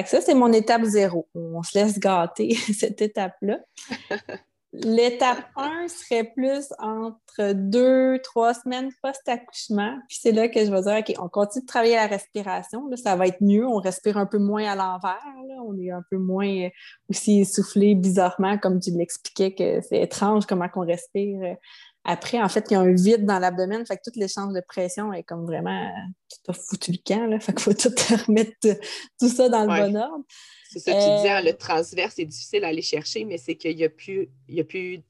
ça, 0.04 0.22
c'est 0.22 0.34
mon 0.34 0.52
étape 0.52 0.84
zéro. 0.84 1.28
On 1.36 1.64
se 1.64 1.78
laisse 1.78 2.00
gâter 2.00 2.56
cette 2.78 3.02
étape-là. 3.02 3.60
L'étape 4.84 5.46
1 5.56 5.88
serait 5.88 6.26
plus 6.36 6.74
entre 6.80 7.54
deux, 7.54 8.20
trois 8.22 8.54
semaines 8.54 8.90
post-accouchement. 9.02 9.98
Puis 10.10 10.18
c'est 10.22 10.34
là 10.34 10.50
que 10.50 10.66
je 10.66 10.72
vais 10.72 10.82
dire, 10.82 10.98
OK, 11.00 11.14
on 11.24 11.30
continue 11.30 11.62
de 11.62 11.68
travailler 11.68 11.96
la 11.96 12.08
respiration. 12.08 12.90
ça 12.98 13.16
va 13.16 13.28
être 13.28 13.42
mieux. 13.42 13.66
On 13.66 13.78
respire 13.78 14.18
un 14.18 14.26
peu 14.26 14.38
moins 14.38 14.66
à 14.66 14.76
l'envers. 14.76 15.24
On 15.66 15.80
est 15.80 15.92
un 15.92 16.04
peu 16.12 16.18
moins 16.18 16.66
euh, 16.66 16.70
aussi 17.10 17.40
essoufflé 17.40 17.96
bizarrement, 17.96 18.58
comme 18.58 18.82
tu 18.82 18.92
l'expliquais, 18.92 19.54
que 19.54 19.80
c'est 19.82 20.02
étrange 20.02 20.46
comment 20.46 20.68
on 20.76 20.82
respire 20.82 21.40
euh, 21.42 21.54
après, 22.08 22.40
en 22.40 22.48
fait, 22.48 22.66
il 22.70 22.74
y 22.74 22.78
a 22.78 22.82
un 22.82 22.94
vide 22.94 23.26
dans 23.26 23.40
l'abdomen, 23.40 23.84
fait 23.86 23.98
que 23.98 24.04
tout 24.06 24.20
l'échange 24.20 24.54
de 24.54 24.62
pression 24.62 25.12
est 25.12 25.24
comme 25.24 25.46
vraiment 25.46 25.92
tout 26.44 26.54
foutu 26.54 26.92
le 26.92 27.00
camp, 27.04 27.26
là. 27.26 27.40
Fait 27.42 27.52
qu'il 27.52 27.62
faut 27.62 27.74
tout 27.74 27.90
remettre 28.28 28.56
tout 29.20 29.28
ça 29.28 29.50
dans 29.50 29.62
le 29.62 29.68
bon 29.68 29.98
ordre. 29.98 30.24
C'est 30.70 30.80
ça, 30.80 30.92
tu 30.92 30.98
disais, 30.98 31.30
hein, 31.30 31.42
le 31.42 31.54
transverse 31.54 32.20
est 32.20 32.26
difficile 32.26 32.64
à 32.64 32.68
aller 32.68 32.84
chercher, 32.84 33.26
mais 33.26 33.40
c'est 33.40 33.56
qu'il 33.56 33.76
n'y 33.76 33.84
a 33.84 33.90
plus, 33.90 34.30
il 34.48 34.56
y 34.56 34.60
a 34.60 34.64
plus 34.64 35.02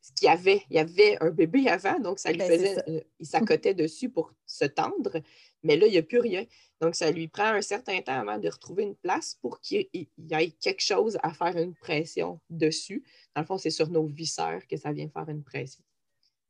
ce 0.00 0.12
qu'il 0.12 0.26
y 0.26 0.28
avait. 0.28 0.62
Il 0.70 0.76
y 0.76 0.80
avait 0.80 1.16
un 1.20 1.30
bébé 1.30 1.68
avant, 1.68 2.00
donc 2.00 2.18
ça 2.18 2.32
lui 2.32 2.38
ben, 2.38 2.50
faisait, 2.50 3.06
il 3.20 3.26
s'accotait 3.26 3.74
dessus 3.74 4.08
pour 4.08 4.32
se 4.44 4.64
tendre. 4.64 5.22
Mais 5.62 5.76
là, 5.76 5.86
il 5.86 5.92
n'y 5.92 5.98
a 5.98 6.02
plus 6.02 6.20
rien. 6.20 6.44
Donc, 6.80 6.94
ça 6.94 7.10
lui 7.10 7.28
prend 7.28 7.44
un 7.44 7.62
certain 7.62 8.00
temps 8.00 8.18
avant 8.18 8.38
de 8.38 8.48
retrouver 8.48 8.84
une 8.84 8.96
place 8.96 9.36
pour 9.40 9.60
qu'il 9.60 9.86
y 9.92 10.08
ait 10.32 10.50
quelque 10.60 10.82
chose 10.82 11.18
à 11.22 11.32
faire 11.32 11.56
une 11.56 11.74
pression 11.74 12.40
dessus. 12.48 13.04
Dans 13.36 13.42
le 13.42 13.46
fond, 13.46 13.58
c'est 13.58 13.70
sur 13.70 13.90
nos 13.90 14.06
viscères 14.06 14.66
que 14.66 14.78
ça 14.78 14.90
vient 14.90 15.08
faire 15.10 15.28
une 15.28 15.44
pression. 15.44 15.84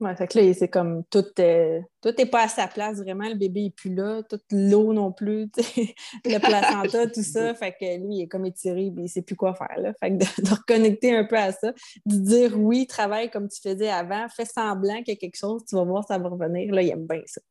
Ouais, 0.00 0.16
fait 0.16 0.26
que 0.28 0.38
là, 0.38 0.54
c'est 0.54 0.68
comme 0.68 1.04
tout, 1.10 1.26
n'est 1.36 1.84
tout 2.00 2.14
pas 2.32 2.44
à 2.44 2.48
sa 2.48 2.66
place, 2.66 2.96
vraiment. 2.96 3.28
Le 3.28 3.34
bébé 3.34 3.64
n'est 3.64 3.70
plus 3.70 3.94
là, 3.94 4.22
toute 4.22 4.44
l'eau 4.50 4.94
non 4.94 5.12
plus, 5.12 5.50
le 6.24 6.38
placenta, 6.38 7.06
tout 7.14 7.22
ça. 7.22 7.54
Fait 7.54 7.72
que 7.72 7.84
lui, 7.98 8.14
il 8.14 8.22
est 8.22 8.26
comme 8.26 8.46
étiré, 8.46 8.84
il 8.84 8.94
ne 8.94 9.06
sait 9.06 9.20
plus 9.20 9.36
quoi 9.36 9.54
faire. 9.54 9.78
Là. 9.78 9.92
Fait 10.00 10.10
que 10.10 10.16
de, 10.42 10.50
reconnecter 10.50 11.14
un 11.14 11.24
peu 11.24 11.36
à 11.36 11.52
ça, 11.52 11.72
de 12.06 12.16
dire 12.16 12.58
oui, 12.58 12.86
travaille 12.86 13.30
comme 13.30 13.48
tu 13.48 13.60
faisais 13.60 13.90
avant, 13.90 14.26
fais 14.30 14.46
semblant 14.46 15.02
qu'il 15.02 15.08
y 15.08 15.16
a 15.18 15.20
quelque 15.20 15.36
chose, 15.36 15.64
tu 15.68 15.76
vas 15.76 15.84
voir, 15.84 16.02
ça 16.08 16.16
va 16.16 16.30
revenir. 16.30 16.72
Là, 16.72 16.80
il 16.80 16.88
aime 16.88 17.06
bien 17.06 17.20
ça. 17.26 17.42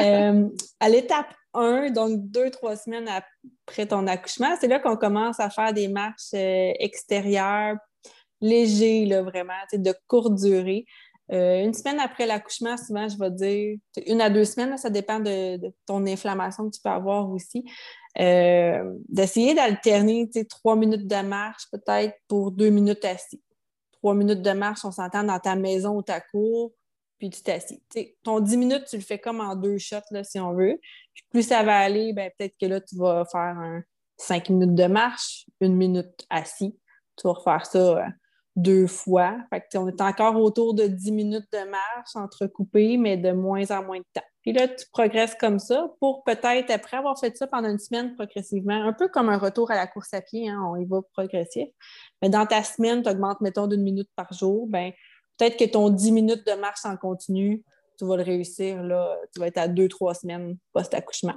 Euh, 0.00 0.48
à 0.80 0.88
l'étape 0.88 1.32
1, 1.54 1.90
donc 1.90 2.30
deux, 2.30 2.50
trois 2.50 2.76
semaines 2.76 3.08
après 3.08 3.86
ton 3.86 4.06
accouchement, 4.06 4.56
c'est 4.60 4.66
là 4.66 4.80
qu'on 4.80 4.96
commence 4.96 5.38
à 5.38 5.50
faire 5.50 5.72
des 5.72 5.88
marches 5.88 6.34
euh, 6.34 6.72
extérieures 6.78 7.76
légères, 8.42 9.06
là, 9.06 9.22
vraiment, 9.22 9.52
de 9.72 9.94
courte 10.08 10.34
durée. 10.34 10.84
Euh, 11.32 11.64
une 11.64 11.72
semaine 11.72 11.98
après 11.98 12.26
l'accouchement, 12.26 12.76
souvent, 12.76 13.08
je 13.08 13.16
vais 13.18 13.30
dire 13.30 13.78
une 14.06 14.20
à 14.20 14.28
deux 14.28 14.44
semaines, 14.44 14.76
ça 14.76 14.90
dépend 14.90 15.18
de, 15.18 15.58
ton 15.86 16.06
inflammation 16.06 16.68
que 16.68 16.74
tu 16.74 16.82
peux 16.82 16.90
avoir 16.90 17.30
aussi. 17.30 17.64
Euh, 18.18 18.92
d'essayer 19.08 19.54
d'alterner 19.54 20.28
trois 20.48 20.76
minutes 20.76 21.06
de 21.06 21.22
marche 21.22 21.64
peut-être 21.72 22.14
pour 22.28 22.50
deux 22.50 22.68
minutes 22.68 23.04
assis. 23.04 23.42
Trois 23.92 24.14
minutes 24.14 24.42
de 24.42 24.50
marche, 24.50 24.84
on 24.84 24.90
s'entend 24.90 25.24
dans 25.24 25.38
ta 25.38 25.56
maison 25.56 25.96
ou 25.96 26.02
ta 26.02 26.20
cour, 26.20 26.72
puis 27.18 27.30
tu 27.30 27.42
t'assis. 27.42 27.82
Ton 28.22 28.40
dix 28.40 28.58
minutes, 28.58 28.84
tu 28.90 28.96
le 28.96 29.02
fais 29.02 29.18
comme 29.18 29.40
en 29.40 29.56
deux 29.56 29.78
shots, 29.78 29.96
là, 30.10 30.24
si 30.24 30.38
on 30.38 30.52
veut. 30.52 30.78
plus 31.30 31.42
ça 31.44 31.62
va 31.62 31.78
aller, 31.78 32.12
ben, 32.12 32.30
peut-être 32.36 32.56
que 32.60 32.66
là, 32.66 32.80
tu 32.80 32.96
vas 32.96 33.24
faire 33.24 33.40
un 33.40 33.82
cinq 34.18 34.50
minutes 34.50 34.74
de 34.74 34.86
marche, 34.86 35.46
une 35.60 35.76
minute 35.76 36.26
assis. 36.28 36.78
Tu 37.16 37.26
vas 37.26 37.32
refaire 37.32 37.64
ça 37.64 37.78
euh, 37.78 38.04
deux 38.56 38.86
fois. 38.86 39.36
Fait 39.50 39.64
on 39.76 39.88
est 39.88 40.00
encore 40.00 40.36
autour 40.36 40.74
de 40.74 40.86
10 40.86 41.12
minutes 41.12 41.46
de 41.52 41.70
marche 41.70 42.14
entrecoupée, 42.14 42.96
mais 42.96 43.16
de 43.16 43.32
moins 43.32 43.70
en 43.70 43.82
moins 43.84 43.98
de 43.98 44.04
temps. 44.12 44.26
Puis 44.42 44.52
là, 44.52 44.68
tu 44.68 44.86
progresses 44.92 45.36
comme 45.36 45.58
ça 45.58 45.88
pour 46.00 46.24
peut-être, 46.24 46.70
après 46.70 46.96
avoir 46.96 47.18
fait 47.18 47.36
ça 47.36 47.46
pendant 47.46 47.68
une 47.68 47.78
semaine 47.78 48.14
progressivement, 48.16 48.74
un 48.74 48.92
peu 48.92 49.08
comme 49.08 49.28
un 49.28 49.38
retour 49.38 49.70
à 49.70 49.76
la 49.76 49.86
course 49.86 50.12
à 50.12 50.20
pied, 50.20 50.48
hein, 50.48 50.60
on 50.68 50.76
y 50.76 50.84
va 50.84 51.00
progressif. 51.12 51.68
Mais 52.20 52.28
dans 52.28 52.44
ta 52.44 52.62
semaine, 52.62 53.02
tu 53.02 53.08
augmentes, 53.08 53.40
mettons, 53.40 53.68
d'une 53.68 53.82
minute 53.82 54.10
par 54.16 54.32
jour, 54.32 54.66
ben 54.68 54.92
peut-être 55.38 55.56
que 55.56 55.64
ton 55.64 55.90
10 55.90 56.12
minutes 56.12 56.46
de 56.46 56.54
marche 56.54 56.84
en 56.84 56.96
continu, 56.96 57.62
tu 57.98 58.04
vas 58.04 58.16
le 58.16 58.22
réussir, 58.24 58.82
là, 58.82 59.16
tu 59.32 59.40
vas 59.40 59.46
être 59.46 59.58
à 59.58 59.68
deux, 59.68 59.88
trois 59.88 60.14
semaines 60.14 60.56
post-accouchement. 60.72 61.36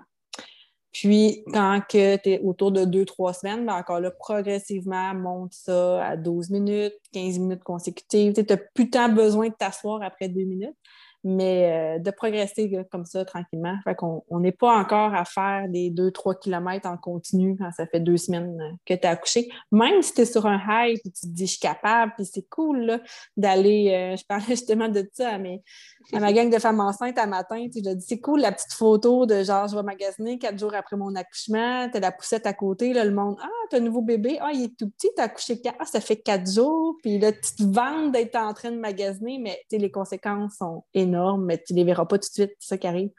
Puis, 0.96 1.44
quand 1.52 1.82
tu 1.90 1.98
es 1.98 2.40
autour 2.42 2.72
de 2.72 2.86
deux, 2.86 3.04
trois 3.04 3.34
semaines, 3.34 3.66
ben 3.66 3.74
encore 3.74 4.00
là, 4.00 4.12
progressivement, 4.12 5.14
monte 5.14 5.52
ça 5.52 6.06
à 6.06 6.16
12 6.16 6.52
minutes, 6.52 6.94
15 7.12 7.38
minutes 7.40 7.64
consécutives. 7.66 8.32
Tu 8.32 8.46
n'as 8.50 8.58
plus 8.74 8.90
tant 8.90 9.10
besoin 9.10 9.50
de 9.50 9.54
t'asseoir 9.54 10.02
après 10.02 10.30
deux 10.30 10.46
minutes 10.46 10.78
mais 11.28 11.98
euh, 11.98 12.00
de 12.00 12.12
progresser 12.12 12.72
comme 12.92 13.04
ça 13.06 13.26
tranquillement. 13.26 13.76
Fait 13.84 13.96
qu'on 13.96 14.24
on 14.30 14.40
n'est 14.40 14.52
pas 14.52 14.78
encore 14.78 15.16
à 15.16 15.26
faire 15.26 15.68
des 15.68 15.90
2-3 15.90 16.40
km 16.40 16.88
en 16.88 16.98
continu 16.98 17.58
quand 17.58 17.72
ça 17.72 17.88
fait 17.88 18.00
deux 18.00 18.18
semaines 18.18 18.56
euh, 18.62 18.76
que 18.86 18.94
tu 18.94 19.08
as 19.08 19.10
accouché. 19.10 19.50
Même 19.72 20.04
si 20.04 20.14
tu 20.14 20.22
es 20.22 20.26
sur 20.26 20.46
un 20.46 20.62
high 20.70 20.96
et 20.96 21.02
tu 21.02 21.10
te 21.10 21.26
dis 21.26 21.48
je 21.48 21.52
suis 21.54 21.60
capable, 21.60 22.14
puis 22.16 22.26
c'est 22.26 22.48
cool 22.48 23.02
d'aller. 23.36 23.92
Euh, 23.92 24.16
je 24.20 24.24
parlais 24.24 24.46
justement 24.50 24.88
de 24.88 25.10
ça 25.14 25.40
mais 25.40 25.64
à 26.14 26.20
ma 26.20 26.32
gang 26.32 26.54
de 26.54 26.60
femmes 26.60 26.80
enceintes 26.80 27.18
à 27.18 27.26
matin. 27.26 27.66
Je 27.74 27.80
dis 27.80 28.06
c'est 28.06 28.20
cool 28.20 28.42
la 28.42 28.52
petite 28.52 28.74
photo 28.74 29.26
de 29.26 29.44
genre 29.44 29.68
je 29.68 29.76
vais 29.76 29.84
magasiner 29.84 30.38
quatre 30.38 30.60
jours 30.60 30.76
après 30.76 30.96
mon 30.96 31.16
accouchement, 31.16 31.90
tu 31.90 31.98
as 31.98 32.02
la 32.02 32.12
poussette 32.12 32.46
à 32.46 32.54
côté, 32.54 32.94
là, 32.94 33.04
le 33.04 33.12
monde 33.12 33.36
Ah, 33.42 33.48
tu 33.72 33.78
as 33.78 33.80
un 33.80 33.82
nouveau 33.82 34.02
bébé, 34.02 34.38
ah, 34.42 34.52
il 34.54 34.66
est 34.66 34.78
tout 34.78 34.92
petit, 34.92 35.10
tu 35.16 35.22
as 35.22 35.26
accouché 35.26 35.60
ah, 35.80 35.86
ça 35.86 36.00
fait 36.00 36.18
quatre 36.18 36.52
jours, 36.52 36.98
puis 37.02 37.18
là, 37.18 37.32
tu 37.32 37.56
te 37.56 37.64
vantes 37.64 38.12
d'être 38.12 38.36
en 38.36 38.54
train 38.54 38.70
de 38.70 38.78
magasiner, 38.78 39.40
mais 39.40 39.60
les 39.72 39.90
conséquences 39.90 40.58
sont 40.58 40.84
énormes 40.94 41.15
mais 41.38 41.62
tu 41.62 41.74
ne 41.74 41.80
les 41.80 41.84
verras 41.84 42.06
pas 42.06 42.18
tout 42.18 42.30
de 42.30 42.34
suite, 42.34 42.56
c'est 42.60 42.70
ça 42.70 42.78
qui 42.78 42.88
arrive. 42.88 43.12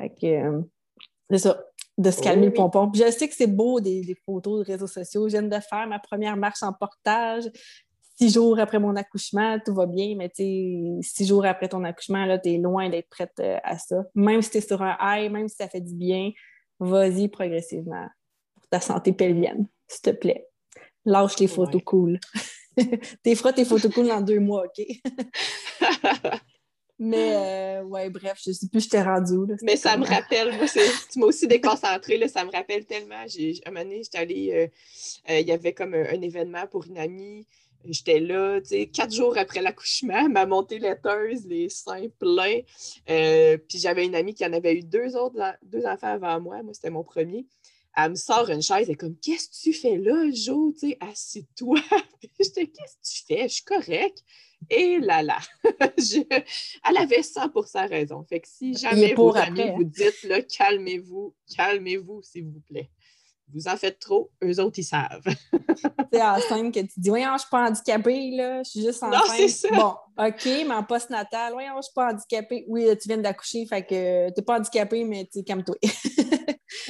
Fait 0.00 0.10
que, 0.10 0.26
euh, 0.26 0.60
c'est 1.30 1.38
ça, 1.38 1.60
de 1.98 2.10
se 2.10 2.20
calmer 2.20 2.46
le 2.46 2.52
pompon. 2.52 2.90
Puis 2.90 3.02
je 3.02 3.10
sais 3.10 3.28
que 3.28 3.34
c'est 3.34 3.46
beau 3.46 3.80
des, 3.80 4.16
photos 4.24 4.60
de 4.60 4.72
réseaux 4.72 4.86
sociaux. 4.86 5.28
Je 5.28 5.38
viens 5.38 5.42
de 5.42 5.60
faire 5.60 5.86
ma 5.86 5.98
première 5.98 6.36
marche 6.36 6.62
en 6.62 6.72
portage. 6.72 7.44
Six 8.18 8.32
jours 8.32 8.58
après 8.58 8.78
mon 8.78 8.96
accouchement, 8.96 9.58
tout 9.64 9.74
va 9.74 9.86
bien, 9.86 10.14
mais 10.16 10.30
six 10.34 11.26
jours 11.26 11.44
après 11.44 11.68
ton 11.68 11.84
accouchement, 11.84 12.26
tu 12.42 12.50
es 12.50 12.58
loin 12.58 12.88
d'être 12.88 13.08
prête 13.10 13.32
euh, 13.40 13.58
à 13.62 13.76
ça. 13.78 14.04
Même 14.14 14.40
si 14.40 14.50
tu 14.50 14.58
es 14.58 14.60
sur 14.62 14.80
un 14.82 14.96
high, 15.00 15.30
même 15.30 15.48
si 15.48 15.56
ça 15.56 15.68
fait 15.68 15.82
du 15.82 15.94
bien, 15.94 16.30
vas-y 16.80 17.28
progressivement 17.28 18.06
pour 18.54 18.66
ta 18.68 18.80
santé 18.80 19.12
pelvienne, 19.12 19.66
s'il 19.86 20.02
te 20.02 20.10
plaît. 20.10 20.48
Lâche 21.04 21.38
les 21.38 21.46
photos 21.46 21.82
cool. 21.84 22.18
t'es 23.22 23.34
feras 23.34 23.52
tes 23.52 23.66
photos 23.66 23.92
cool 23.92 24.08
dans 24.08 24.20
deux 24.22 24.40
mois, 24.40 24.64
OK? 24.64 24.86
Mais 26.98 27.32
euh, 27.34 27.82
ouais, 27.84 28.08
bref, 28.08 28.40
je 28.44 28.52
sais 28.52 28.68
plus, 28.68 28.84
je 28.84 28.88
t'ai 28.88 29.02
rendu. 29.02 29.46
Là, 29.46 29.56
Mais 29.62 29.76
ça 29.76 29.96
me 29.98 30.06
rappelle, 30.06 30.56
moi, 30.56 30.66
tu 30.66 31.18
m'as 31.18 31.26
aussi 31.26 31.46
déconcentré, 31.46 32.16
là, 32.16 32.26
ça 32.26 32.44
me 32.44 32.50
rappelle 32.50 32.86
tellement. 32.86 33.26
J'ai, 33.26 33.60
un 33.66 33.70
moment 33.70 33.84
donné, 33.84 34.02
j'étais 34.02 34.18
allée, 34.18 34.50
euh, 34.52 35.32
euh, 35.32 35.40
il 35.40 35.46
y 35.46 35.52
avait 35.52 35.74
comme 35.74 35.92
un, 35.94 36.20
événement 36.22 36.66
pour 36.66 36.86
une 36.86 36.96
amie. 36.96 37.46
J'étais 37.84 38.18
là, 38.18 38.60
tu 38.60 38.68
sais, 38.68 38.86
quatre 38.86 39.14
jours 39.14 39.36
après 39.36 39.60
l'accouchement, 39.60 40.28
ma 40.28 40.46
montée 40.46 40.78
laiteuse, 40.78 41.46
les 41.46 41.68
seins 41.68 42.08
pleins. 42.18 42.60
puis 43.06 43.78
j'avais 43.78 44.06
une 44.06 44.14
amie 44.14 44.34
qui 44.34 44.44
en 44.44 44.52
avait 44.52 44.74
eu 44.74 44.82
deux 44.82 45.16
autres, 45.16 45.36
deux 45.62 45.84
enfants 45.84 46.08
avant 46.08 46.40
moi. 46.40 46.62
Moi, 46.62 46.72
c'était 46.74 46.90
mon 46.90 47.04
premier. 47.04 47.46
Elle 47.94 48.10
me 48.10 48.14
sort 48.16 48.50
une 48.50 48.60
chaise, 48.60 48.88
elle 48.88 48.90
est 48.90 48.94
comme 48.94 49.16
Qu'est-ce 49.16 49.48
que 49.48 49.70
tu 49.70 49.72
fais 49.72 49.96
là, 49.96 50.28
Jo? 50.30 50.72
Tu 50.72 50.90
sais, 50.90 50.98
assis-toi. 51.00 51.80
J'étais 52.40 52.66
Qu'est-ce 52.66 52.96
que 52.96 53.02
tu 53.02 53.24
fais? 53.26 53.48
Je 53.48 53.54
suis 53.54 53.64
correcte. 53.64 54.22
Et 54.70 54.98
là 54.98 55.22
là, 55.22 55.38
elle 55.64 56.96
avait 56.96 57.20
100% 57.20 57.88
raison. 57.88 58.24
Fait 58.28 58.40
que 58.40 58.48
si 58.48 58.74
jamais 58.74 59.14
vos 59.14 59.34
amis 59.36 59.70
vous 59.76 59.84
dites, 59.84 60.22
là, 60.24 60.42
calmez-vous, 60.42 61.34
calmez-vous, 61.56 62.22
s'il 62.22 62.46
vous 62.46 62.60
plaît. 62.68 62.90
Vous 63.54 63.68
en 63.68 63.76
faites 63.76 64.00
trop, 64.00 64.32
eux 64.42 64.58
autres, 64.58 64.80
ils 64.80 64.84
savent. 64.84 65.22
c'est 66.12 66.22
enceinte 66.22 66.74
que 66.74 66.80
tu 66.80 66.98
dis, 66.98 67.08
voyons, 67.10 67.34
je 67.34 67.42
suis 67.42 67.50
pas 67.50 67.68
handicapée, 67.68 68.32
là, 68.32 68.62
je 68.64 68.70
suis 68.70 68.80
juste 68.80 69.02
enceinte. 69.04 69.22
Non, 69.28 69.34
c'est 69.36 69.48
ça. 69.48 69.68
Bon, 69.70 69.94
OK, 70.18 70.44
mais 70.44 70.74
en 70.74 70.82
post-natal, 70.82 71.52
voyons, 71.52 71.76
je 71.76 71.82
suis 71.82 71.94
pas 71.94 72.12
handicapée. 72.12 72.64
Oui, 72.66 72.88
tu 73.00 73.06
viens 73.06 73.18
d'accoucher, 73.18 73.64
fait 73.66 73.86
que 73.86 74.30
t'es 74.30 74.42
pas 74.42 74.58
handicapée, 74.58 75.04
mais 75.04 75.28
tu 75.32 75.44
calme-toi. 75.44 75.76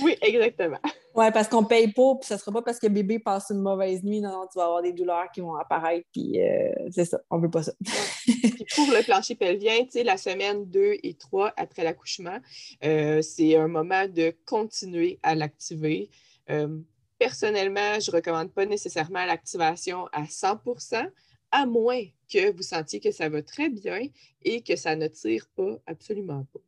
oui, 0.03 0.17
exactement. 0.23 0.81
Oui, 1.17 1.25
parce 1.33 1.49
qu'on 1.49 1.65
paye 1.65 1.91
pas, 1.93 2.15
puis 2.17 2.27
ça 2.27 2.37
sera 2.37 2.53
pas 2.53 2.61
parce 2.61 2.79
que 2.79 2.89
bébé 2.89 3.19
passe 3.19 3.51
une 3.51 3.63
mauvaise 3.63 4.03
nuit, 4.05 4.21
non, 4.21 4.33
non, 4.33 4.47
tu 4.53 4.59
vas 4.59 4.67
avoir 4.67 4.83
des 4.83 4.93
douleurs 4.93 5.31
qui 5.33 5.41
vont 5.41 5.55
apparaître, 5.55 6.07
puis 6.13 6.43
euh, 6.43 6.71
c'est 6.91 7.07
ça, 7.07 7.19
on 7.31 7.39
veut 7.39 7.51
pas 7.51 7.63
ça. 7.63 7.73
puis 8.27 8.67
pour 8.75 8.87
le 8.89 9.03
plancher 9.03 9.35
pelvien, 9.35 9.83
tu 9.85 9.93
sais, 9.93 10.05
la 10.05 10.19
semaine 10.19 10.67
2 10.67 10.97
et 11.03 11.15
3 11.15 11.55
après 11.57 11.85
l'accouchement, 11.85 12.39
euh, 12.85 13.23
c'est 13.23 13.57
un 13.57 13.67
moment 13.67 14.07
de 14.07 14.35
continuer 14.45 15.19
à 15.23 15.35
l'activer. 15.35 16.11
Euh, 16.51 16.81
personnellement, 17.19 17.99
je 17.99 18.11
recommande 18.11 18.53
pas 18.53 18.67
nécessairement 18.67 19.25
l'activation 19.25 20.09
à 20.13 20.25
100% 20.25 21.11
à 21.51 21.65
moins 21.65 22.03
que 22.31 22.53
vous 22.55 22.63
sentiez 22.63 23.01
que 23.01 23.11
ça 23.11 23.31
va 23.31 23.41
très 23.41 23.71
bien 23.71 24.01
et 24.43 24.63
que 24.63 24.77
ça 24.77 24.97
ne 24.97 25.07
tire 25.07 25.47
pas 25.57 25.79
absolument 25.87 26.47
pas. 26.53 26.61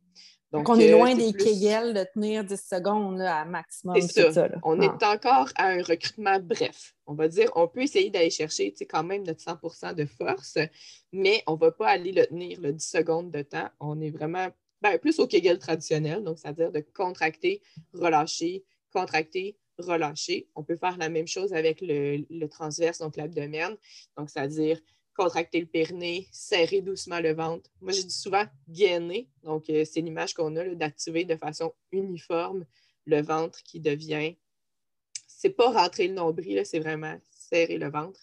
Donc, 0.51 0.67
on 0.67 0.79
est 0.79 0.91
euh, 0.91 0.97
loin 0.97 1.13
des 1.13 1.31
Kegel 1.31 1.93
de 1.93 2.03
tenir 2.11 2.43
10 2.43 2.57
secondes 2.57 3.21
à 3.21 3.45
maximum. 3.45 4.01
C'est 4.01 4.31
ça. 4.31 4.49
on 4.63 4.81
est 4.81 5.03
encore 5.03 5.49
à 5.55 5.67
un 5.67 5.83
recrutement 5.83 6.39
bref. 6.39 6.95
On 7.05 7.13
va 7.13 7.27
dire, 7.27 7.51
on 7.55 7.67
peut 7.67 7.81
essayer 7.81 8.09
d'aller 8.09 8.31
chercher 8.31 8.73
quand 8.89 9.03
même 9.03 9.23
notre 9.23 9.43
100% 9.43 9.93
de 9.93 10.05
force, 10.05 10.57
mais 11.11 11.43
on 11.45 11.53
ne 11.53 11.59
va 11.59 11.71
pas 11.71 11.89
aller 11.89 12.11
le 12.11 12.25
tenir 12.25 12.59
le 12.61 12.73
10 12.73 12.83
secondes 12.83 13.31
de 13.31 13.43
temps. 13.43 13.69
On 13.79 14.01
est 14.01 14.09
vraiment 14.09 14.47
ben, 14.81 14.97
plus 14.97 15.19
au 15.19 15.27
Kegel 15.27 15.59
traditionnel, 15.59 16.23
donc 16.23 16.39
c'est-à-dire 16.39 16.71
de 16.71 16.83
contracter, 16.93 17.61
relâcher, 17.93 18.63
contracter, 18.91 19.57
relâcher. 19.77 20.47
On 20.55 20.63
peut 20.63 20.75
faire 20.75 20.97
la 20.97 21.09
même 21.09 21.27
chose 21.27 21.53
avec 21.53 21.79
le, 21.81 22.47
transverse, 22.47 22.99
donc 22.99 23.17
l'abdomen. 23.17 23.75
Donc, 24.17 24.29
c'est-à-dire 24.29 24.79
contracter 25.19 25.59
le 25.59 25.65
périnée, 25.65 26.29
serrer 26.31 26.79
doucement 26.79 27.19
le 27.19 27.33
ventre. 27.33 27.69
Moi, 27.81 27.91
je 27.91 28.03
dis 28.03 28.13
souvent 28.13 28.45
gainer. 28.69 29.27
Donc, 29.43 29.69
euh, 29.69 29.83
c'est 29.83 29.99
l'image 29.99 30.33
qu'on 30.33 30.55
a 30.55 30.63
d'activer 30.75 31.25
de 31.25 31.35
façon 31.35 31.73
uniforme 31.91 32.65
le 33.05 33.21
ventre 33.21 33.61
qui 33.63 33.81
devient. 33.81 34.35
C'est 35.27 35.49
pas 35.49 35.71
rentrer 35.71 36.07
le 36.07 36.13
nombril, 36.13 36.61
c'est 36.65 36.79
vraiment 36.79 37.19
serrer 37.31 37.77
le 37.77 37.89
ventre. 37.89 38.21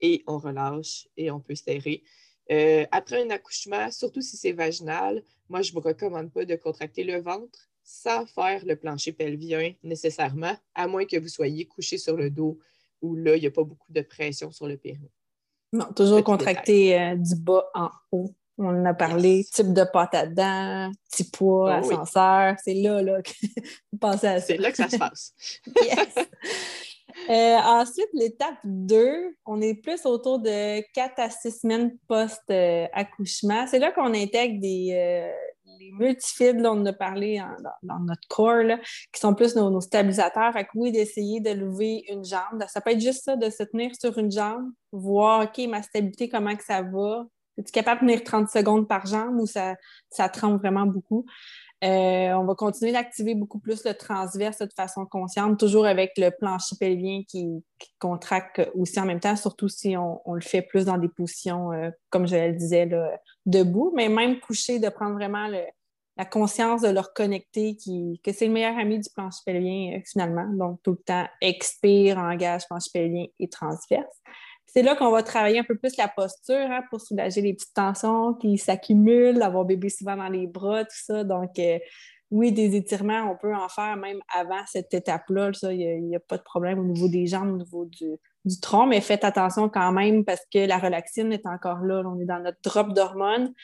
Et 0.00 0.22
on 0.26 0.38
relâche 0.38 1.08
et 1.18 1.30
on 1.30 1.40
peut 1.40 1.54
serrer. 1.54 2.02
Euh, 2.50 2.86
après 2.90 3.22
un 3.22 3.28
accouchement, 3.28 3.90
surtout 3.90 4.22
si 4.22 4.38
c'est 4.38 4.52
vaginal, 4.52 5.22
moi, 5.50 5.60
je 5.60 5.72
ne 5.72 5.74
vous 5.74 5.86
recommande 5.86 6.32
pas 6.32 6.46
de 6.46 6.56
contracter 6.56 7.04
le 7.04 7.20
ventre 7.20 7.68
sans 7.84 8.24
faire 8.24 8.64
le 8.64 8.76
plancher 8.76 9.12
pelvien 9.12 9.74
nécessairement, 9.82 10.56
à 10.74 10.86
moins 10.86 11.04
que 11.04 11.18
vous 11.18 11.28
soyez 11.28 11.66
couché 11.66 11.98
sur 11.98 12.16
le 12.16 12.30
dos 12.30 12.58
où 13.02 13.14
là, 13.14 13.36
il 13.36 13.40
n'y 13.40 13.46
a 13.46 13.50
pas 13.50 13.64
beaucoup 13.64 13.92
de 13.92 14.00
pression 14.00 14.50
sur 14.50 14.66
le 14.66 14.78
périnée. 14.78 15.12
Non, 15.72 15.86
toujours 15.94 16.24
contracter 16.24 16.98
euh, 16.98 17.14
du 17.16 17.36
bas 17.36 17.64
en 17.74 17.90
haut 18.12 18.30
On 18.58 18.66
en 18.66 18.84
a 18.84 18.94
parlé, 18.94 19.44
type 19.52 19.72
de 19.72 19.84
pâte 19.84 20.14
à 20.14 20.26
dents, 20.26 20.90
petit 21.10 21.30
poids, 21.30 21.80
Oh 21.82 21.86
oui. 21.86 21.94
ascenseur. 21.94 22.56
C'est 22.62 22.74
là, 22.74 23.02
là, 23.02 23.22
que 23.22 23.30
vous 23.92 23.98
pensez 24.00 24.26
à 24.26 24.40
ça. 24.40 24.46
C'est 24.46 24.56
là 24.56 24.70
que 24.70 24.76
ça 24.76 24.88
se 24.88 24.96
passe. 24.96 25.32
Yes. 25.82 26.14
Euh, 27.28 27.56
ensuite, 27.64 28.08
l'étape 28.14 28.58
2, 28.64 29.34
on 29.44 29.60
est 29.60 29.74
plus 29.74 30.06
autour 30.06 30.38
de 30.38 30.80
4 30.92 31.18
à 31.18 31.28
6 31.30 31.60
semaines 31.60 31.92
post-accouchement. 32.08 33.66
C'est 33.66 33.78
là 33.78 33.92
qu'on 33.92 34.14
intègre 34.14 34.60
des 34.60 34.90
euh, 34.92 35.30
là, 35.98 36.72
on 36.72 36.80
en 36.80 36.86
a 36.86 36.92
parlé 36.92 37.42
dans, 37.82 37.98
notre 38.00 38.26
corps, 38.28 38.62
là, 38.62 38.78
qui 39.12 39.20
sont 39.20 39.34
plus 39.34 39.56
nos, 39.56 39.80
stabilisateurs. 39.80 40.52
Fait 40.52 40.64
que 40.64 40.70
oui, 40.74 40.92
d'essayer 40.92 41.40
de 41.40 41.50
lever 41.50 42.04
une 42.08 42.24
jambe. 42.24 42.64
Ça 42.68 42.80
peut 42.80 42.90
être 42.90 43.00
juste 43.00 43.24
ça, 43.24 43.36
de 43.36 43.50
se 43.50 43.62
tenir 43.62 43.92
sur 43.98 44.16
une 44.18 44.30
jambe, 44.30 44.70
voir, 44.92 45.44
OK, 45.44 45.66
ma 45.68 45.82
stabilité, 45.82 46.28
comment 46.28 46.54
que 46.56 46.64
ça 46.64 46.82
va? 46.82 47.24
Es-tu 47.58 47.72
capable 47.72 48.02
de 48.02 48.06
tenir 48.06 48.24
30 48.24 48.48
secondes 48.48 48.88
par 48.88 49.06
jambe 49.06 49.40
ou 49.40 49.46
ça, 49.46 49.76
ça 50.08 50.28
tremble 50.28 50.58
vraiment 50.58 50.86
beaucoup? 50.86 51.26
Euh, 51.82 52.32
on 52.34 52.44
va 52.44 52.54
continuer 52.54 52.92
d'activer 52.92 53.34
beaucoup 53.34 53.58
plus 53.58 53.84
le 53.86 53.94
transverse 53.94 54.58
de 54.58 54.68
façon 54.76 55.06
consciente, 55.06 55.58
toujours 55.58 55.86
avec 55.86 56.12
le 56.18 56.30
plancher 56.30 56.76
pelvien 56.78 57.22
qui, 57.26 57.64
contracte 57.98 58.60
aussi 58.74 59.00
en 59.00 59.06
même 59.06 59.20
temps, 59.20 59.36
surtout 59.36 59.68
si 59.68 59.96
on, 59.96 60.20
le 60.34 60.42
fait 60.42 60.60
plus 60.60 60.84
dans 60.84 60.98
des 60.98 61.08
positions, 61.08 61.72
euh, 61.72 61.90
comme 62.10 62.26
je 62.26 62.36
le 62.36 62.52
disais, 62.52 62.88
debout, 63.46 63.92
mais 63.96 64.10
même 64.10 64.38
couché, 64.40 64.78
de 64.78 64.88
prendre 64.90 65.14
vraiment 65.14 65.48
le- 65.48 65.64
la 66.20 66.26
conscience 66.26 66.82
de 66.82 66.88
le 66.88 67.00
reconnecter, 67.00 67.76
qui, 67.76 68.20
que 68.22 68.30
c'est 68.30 68.46
le 68.46 68.52
meilleur 68.52 68.76
ami 68.76 68.98
du 68.98 69.08
plancher 69.08 69.40
pelvien 69.46 69.96
euh, 69.96 70.00
finalement. 70.04 70.46
Donc, 70.52 70.78
tout 70.82 70.90
le 70.90 70.98
temps, 70.98 71.26
expire, 71.40 72.18
engage, 72.18 72.66
plancher 72.68 72.90
pelvien 72.92 73.24
et 73.38 73.48
transverse. 73.48 74.20
C'est 74.66 74.82
là 74.82 74.96
qu'on 74.96 75.10
va 75.10 75.22
travailler 75.22 75.60
un 75.60 75.64
peu 75.64 75.78
plus 75.78 75.96
la 75.96 76.08
posture 76.08 76.56
hein, 76.56 76.82
pour 76.90 77.00
soulager 77.00 77.40
les 77.40 77.54
petites 77.54 77.72
tensions 77.72 78.34
qui 78.34 78.58
s'accumulent, 78.58 79.40
avoir 79.40 79.64
bébé 79.64 79.88
souvent 79.88 80.14
dans 80.14 80.28
les 80.28 80.46
bras, 80.46 80.84
tout 80.84 80.90
ça. 80.92 81.24
Donc, 81.24 81.58
euh, 81.58 81.78
oui, 82.30 82.52
des 82.52 82.76
étirements, 82.76 83.22
on 83.32 83.36
peut 83.36 83.56
en 83.56 83.70
faire 83.70 83.96
même 83.96 84.20
avant 84.28 84.60
cette 84.66 84.92
étape-là. 84.92 85.52
Il 85.70 86.06
n'y 86.06 86.16
a, 86.16 86.20
pas 86.20 86.36
de 86.36 86.42
problème 86.42 86.80
au 86.80 86.84
niveau 86.84 87.08
des 87.08 87.26
jambes, 87.28 87.54
au 87.54 87.56
niveau 87.56 87.86
du, 87.86 88.10
du 88.44 88.60
tronc, 88.60 88.86
mais 88.86 89.00
faites 89.00 89.24
attention 89.24 89.70
quand 89.70 89.90
même 89.90 90.26
parce 90.26 90.42
que 90.52 90.66
la 90.66 90.76
relaxine 90.76 91.32
est 91.32 91.46
encore 91.46 91.78
là. 91.78 92.02
On 92.04 92.20
est 92.20 92.26
dans 92.26 92.40
notre 92.40 92.60
drop 92.62 92.92
d'hormones, 92.92 93.54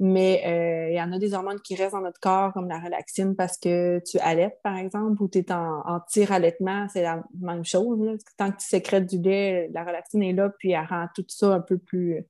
mais 0.00 0.42
euh, 0.46 0.90
il 0.90 0.96
y 0.96 1.02
en 1.02 1.12
a 1.12 1.18
des 1.18 1.34
hormones 1.34 1.60
qui 1.60 1.74
restent 1.74 1.94
dans 1.94 2.00
notre 2.00 2.20
corps, 2.20 2.52
comme 2.52 2.68
la 2.68 2.78
relaxine, 2.78 3.34
parce 3.34 3.58
que 3.58 4.00
tu 4.08 4.18
allaites, 4.20 4.60
par 4.62 4.76
exemple, 4.76 5.20
ou 5.22 5.28
tu 5.28 5.38
es 5.38 5.52
en, 5.52 5.80
en 5.84 6.00
tir-allaitement, 6.00 6.86
c'est 6.88 7.02
la 7.02 7.22
même 7.40 7.64
chose. 7.64 7.98
Tant 8.36 8.52
que 8.52 8.58
tu 8.58 8.66
sécrètes 8.66 9.06
du 9.06 9.20
lait, 9.20 9.68
la 9.72 9.84
relaxine 9.84 10.22
est 10.22 10.32
là, 10.32 10.50
puis 10.58 10.70
elle 10.70 10.86
rend 10.86 11.06
tout 11.14 11.24
ça 11.28 11.54
un 11.54 11.60
peu 11.60 11.78
plus, 11.78 12.24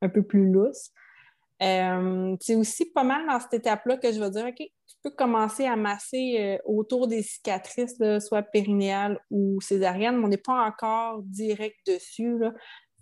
un 0.00 0.08
peu 0.08 0.22
plus 0.22 0.50
lousse. 0.50 0.92
Euh, 1.60 2.36
c'est 2.40 2.54
aussi 2.54 2.92
pas 2.92 3.02
mal 3.02 3.26
dans 3.26 3.40
cette 3.40 3.54
étape-là 3.54 3.96
que 3.96 4.12
je 4.12 4.20
vais 4.20 4.30
dire, 4.30 4.46
OK, 4.46 4.58
tu 4.58 4.96
peux 5.02 5.10
commencer 5.10 5.64
à 5.66 5.74
masser 5.74 6.36
euh, 6.38 6.58
autour 6.64 7.08
des 7.08 7.22
cicatrices, 7.22 7.96
soit 8.20 8.42
périnéales 8.42 9.18
ou 9.30 9.60
césariennes, 9.60 10.18
mais 10.18 10.24
on 10.24 10.28
n'est 10.28 10.36
pas 10.36 10.64
encore 10.64 11.22
direct 11.24 11.76
dessus. 11.84 12.36
Il 12.40 12.52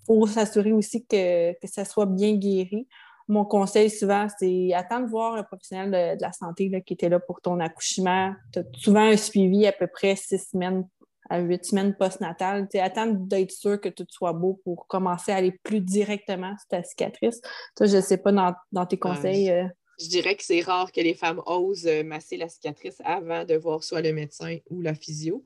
faut 0.06 0.26
s'assurer 0.26 0.73
aussi 0.73 1.06
que, 1.06 1.52
que 1.52 1.66
ça 1.66 1.85
soit 1.85 2.06
bien 2.06 2.35
guéri. 2.37 2.88
Mon 3.28 3.45
conseil 3.45 3.90
souvent, 3.90 4.26
c'est 4.38 4.73
attendre 4.73 5.06
de 5.06 5.11
voir 5.11 5.35
un 5.35 5.42
professionnel 5.42 5.90
de, 5.90 6.16
de 6.18 6.23
la 6.23 6.33
santé 6.33 6.68
là, 6.68 6.80
qui 6.80 6.95
était 6.95 7.09
là 7.09 7.18
pour 7.21 7.40
ton 7.40 7.59
accouchement. 7.61 8.35
Tu 8.52 8.61
as 8.61 8.64
souvent 8.75 9.00
un 9.00 9.16
suivi 9.16 9.66
à 9.66 9.73
peu 9.73 9.87
près 9.87 10.14
six 10.16 10.50
semaines 10.50 10.87
à 11.28 11.40
huit 11.40 11.64
semaines 11.64 11.95
postnatales. 11.97 12.68
Attendre 12.75 13.14
d'être 13.14 13.50
sûr 13.50 13.80
que 13.80 13.88
tout 13.88 14.06
soit 14.09 14.33
beau 14.33 14.61
pour 14.62 14.87
commencer 14.87 15.33
à 15.33 15.37
aller 15.37 15.59
plus 15.64 15.80
directement 15.80 16.56
sur 16.56 16.68
ta 16.68 16.83
cicatrice. 16.85 17.40
Je 17.80 17.97
ne 17.97 18.00
sais 18.00 18.18
pas 18.18 18.30
dans, 18.30 18.54
dans 18.71 18.87
tes 18.87 18.97
conseils. 18.97 19.50
euh, 19.50 19.66
Je 19.99 20.09
dirais 20.09 20.37
que 20.37 20.45
c'est 20.45 20.61
rare 20.61 20.92
que 20.92 21.00
les 21.00 21.14
femmes 21.14 21.42
osent 21.47 21.87
euh, 21.88 22.04
masser 22.04 22.37
la 22.37 22.49
cicatrice 22.49 22.99
avant 23.04 23.45
de 23.45 23.56
voir 23.56 23.83
soit 23.83 24.02
le 24.02 24.12
médecin 24.12 24.59
ou 24.71 24.80
la 24.83 24.95
physio. 24.95 25.45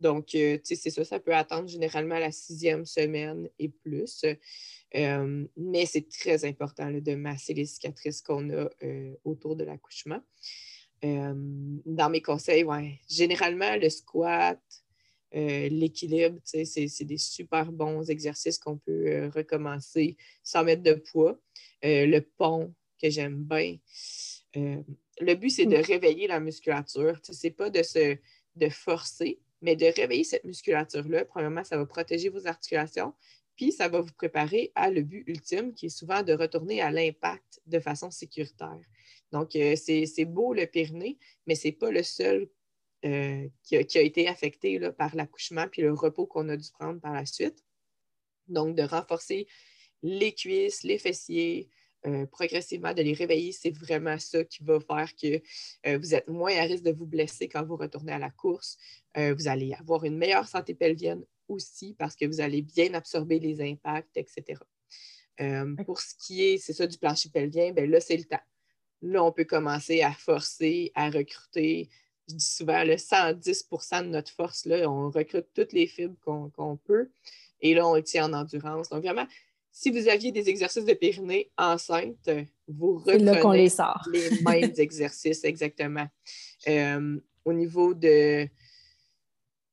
Donc, 0.00 0.34
euh, 0.34 0.56
tu 0.56 0.60
sais, 0.64 0.76
c'est 0.76 0.90
ça, 0.90 1.04
ça 1.04 1.18
peut 1.20 1.34
attendre 1.34 1.68
généralement 1.68 2.18
la 2.18 2.30
sixième 2.30 2.86
semaine 2.86 3.48
et 3.58 3.68
plus. 3.68 4.24
Euh, 4.94 5.46
mais 5.56 5.86
c'est 5.86 6.08
très 6.08 6.44
important 6.44 6.88
là, 6.88 7.00
de 7.00 7.14
masser 7.14 7.54
les 7.54 7.66
cicatrices 7.66 8.22
qu'on 8.22 8.48
a 8.50 8.70
euh, 8.82 9.14
autour 9.24 9.56
de 9.56 9.64
l'accouchement. 9.64 10.20
Euh, 11.04 11.34
dans 11.84 12.10
mes 12.10 12.22
conseils, 12.22 12.64
ouais, 12.64 12.98
généralement, 13.08 13.76
le 13.76 13.88
squat, 13.88 14.60
l'équilibre, 15.30 16.40
c'est 16.42 16.64
c'est 16.64 17.04
des 17.04 17.18
super 17.18 17.70
bons 17.70 18.08
exercices 18.08 18.58
qu'on 18.58 18.78
peut 18.78 19.28
recommencer 19.34 20.16
sans 20.42 20.64
mettre 20.64 20.82
de 20.82 20.94
poids. 20.94 21.38
Le 21.82 22.20
pont, 22.20 22.74
que 23.00 23.10
j'aime 23.10 23.44
bien. 23.44 23.76
Le 24.54 25.34
but, 25.34 25.50
c'est 25.50 25.66
de 25.66 25.76
réveiller 25.76 26.28
la 26.28 26.40
musculature. 26.40 27.20
Ce 27.22 27.46
n'est 27.46 27.52
pas 27.52 27.68
de 27.68 27.82
se 27.82 28.16
de 28.56 28.68
forcer, 28.68 29.38
mais 29.62 29.76
de 29.76 29.86
réveiller 29.86 30.24
cette 30.24 30.44
musculature-là. 30.44 31.24
Premièrement, 31.24 31.64
ça 31.64 31.76
va 31.76 31.86
protéger 31.86 32.28
vos 32.28 32.46
articulations, 32.46 33.12
puis 33.58 33.72
ça 33.72 33.88
va 33.88 34.00
vous 34.00 34.12
préparer 34.12 34.70
à 34.76 34.88
le 34.88 35.02
but 35.02 35.24
ultime, 35.26 35.74
qui 35.74 35.86
est 35.86 35.88
souvent 35.90 36.22
de 36.22 36.32
retourner 36.32 36.80
à 36.80 36.92
l'impact 36.92 37.60
de 37.66 37.80
façon 37.80 38.10
sécuritaire. 38.10 38.80
Donc, 39.32 39.56
euh, 39.56 39.74
c'est 39.76 40.24
beau 40.24 40.54
le 40.54 40.64
périnée, 40.66 41.18
mais 41.46 41.56
ce 41.56 41.66
n'est 41.66 41.72
pas 41.72 41.90
le 41.90 42.04
seul 42.04 42.48
euh, 43.04 43.48
qui, 43.64 43.76
a, 43.76 44.00
été 44.00 44.28
affecté 44.28 44.78
là, 44.78 44.92
par 44.92 45.14
l'accouchement 45.16 45.66
puis 45.68 45.82
le 45.82 45.92
repos 45.92 46.26
qu'on 46.26 46.48
a 46.48 46.56
dû 46.56 46.70
prendre 46.70 47.00
par 47.00 47.12
la 47.12 47.26
suite. 47.26 47.64
Donc, 48.46 48.76
de 48.76 48.82
renforcer 48.84 49.48
les 50.04 50.32
cuisses, 50.32 50.84
les 50.84 50.98
fessiers, 50.98 51.68
euh, 52.06 52.26
progressivement, 52.26 52.94
de 52.94 53.02
les 53.02 53.12
réveiller, 53.12 53.50
c'est 53.50 53.76
vraiment 53.76 54.20
ça 54.20 54.44
qui 54.44 54.62
va 54.62 54.78
faire 54.78 55.10
que 55.16 55.96
vous 55.96 56.14
êtes 56.14 56.28
moins 56.28 56.56
à 56.56 56.62
risque 56.62 56.84
de 56.84 56.92
vous 56.92 57.06
blesser 57.06 57.48
quand 57.48 57.66
vous 57.66 57.76
retournez 57.76 58.12
à 58.12 58.20
la 58.20 58.30
course. 58.30 58.78
Vous 59.16 59.48
allez 59.48 59.74
avoir 59.74 60.04
une 60.04 60.16
meilleure 60.16 60.46
santé 60.46 60.74
pelvienne 60.74 61.24
aussi 61.48 61.94
parce 61.98 62.14
que 62.14 62.26
vous 62.26 62.40
allez 62.40 62.62
bien 62.62 62.94
absorber 62.94 63.38
les 63.38 63.60
impacts, 63.60 64.16
etc. 64.16 64.60
Euh, 65.40 65.74
pour 65.84 66.00
ce 66.00 66.14
qui 66.18 66.44
est, 66.44 66.58
c'est 66.58 66.72
ça, 66.72 66.86
du 66.86 66.98
plancher 66.98 67.30
pelvien, 67.30 67.72
ben 67.72 67.90
là, 67.90 68.00
c'est 68.00 68.16
le 68.16 68.24
temps. 68.24 68.40
Là, 69.02 69.22
on 69.22 69.32
peut 69.32 69.44
commencer 69.44 70.02
à 70.02 70.12
forcer, 70.12 70.90
à 70.94 71.10
recruter. 71.10 71.88
Je 72.28 72.34
dis 72.34 72.44
souvent, 72.44 72.82
le 72.84 72.96
110% 72.96 74.02
de 74.04 74.08
notre 74.08 74.32
force, 74.32 74.66
là, 74.66 74.90
on 74.90 75.10
recrute 75.10 75.46
toutes 75.54 75.72
les 75.72 75.86
fibres 75.86 76.16
qu'on 76.24 76.76
peut. 76.76 77.10
Et 77.60 77.74
là, 77.74 77.86
on 77.86 77.94
le 77.94 78.02
tient 78.02 78.28
en 78.28 78.32
endurance. 78.32 78.88
Donc, 78.88 79.02
vraiment, 79.02 79.26
si 79.70 79.90
vous 79.90 80.08
aviez 80.08 80.32
des 80.32 80.48
exercices 80.48 80.84
de 80.84 80.94
périnée 80.94 81.50
enceinte, 81.56 82.28
vous 82.66 82.98
reprenez 82.98 83.70
les 84.12 84.30
mêmes 84.42 84.72
exercices, 84.78 85.44
exactement. 85.44 86.08
Euh, 86.66 87.20
au 87.44 87.52
niveau 87.52 87.94
de. 87.94 88.48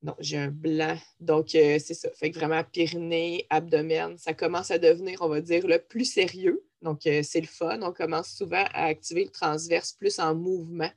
Non, 0.06 0.14
j'ai 0.20 0.38
un 0.38 0.52
blanc. 0.52 0.96
Donc, 1.20 1.56
euh, 1.56 1.80
c'est 1.80 1.96
ça. 1.96 2.12
Fait 2.12 2.30
que 2.30 2.38
vraiment, 2.38 2.64
périnée, 2.64 3.48
abdomen, 3.50 4.20
ça 4.20 4.36
commence 4.36 4.70
à 4.70 4.78
devenir, 4.78 5.18
on 5.22 5.28
va 5.28 5.42
dire, 5.42 5.66
le 5.66 5.80
plus 5.80 6.06
sérieux. 6.06 6.64
Donc, 6.84 7.08
euh, 7.08 7.22
c'est 7.24 7.42
le 7.42 7.48
fun. 7.48 7.80
On 7.82 7.92
commence 7.92 8.30
souvent 8.30 8.66
à 8.72 8.86
activer 8.86 9.24
le 9.24 9.32
transverse 9.32 9.94
plus 9.94 10.20
en 10.20 10.36
mouvement, 10.36 10.92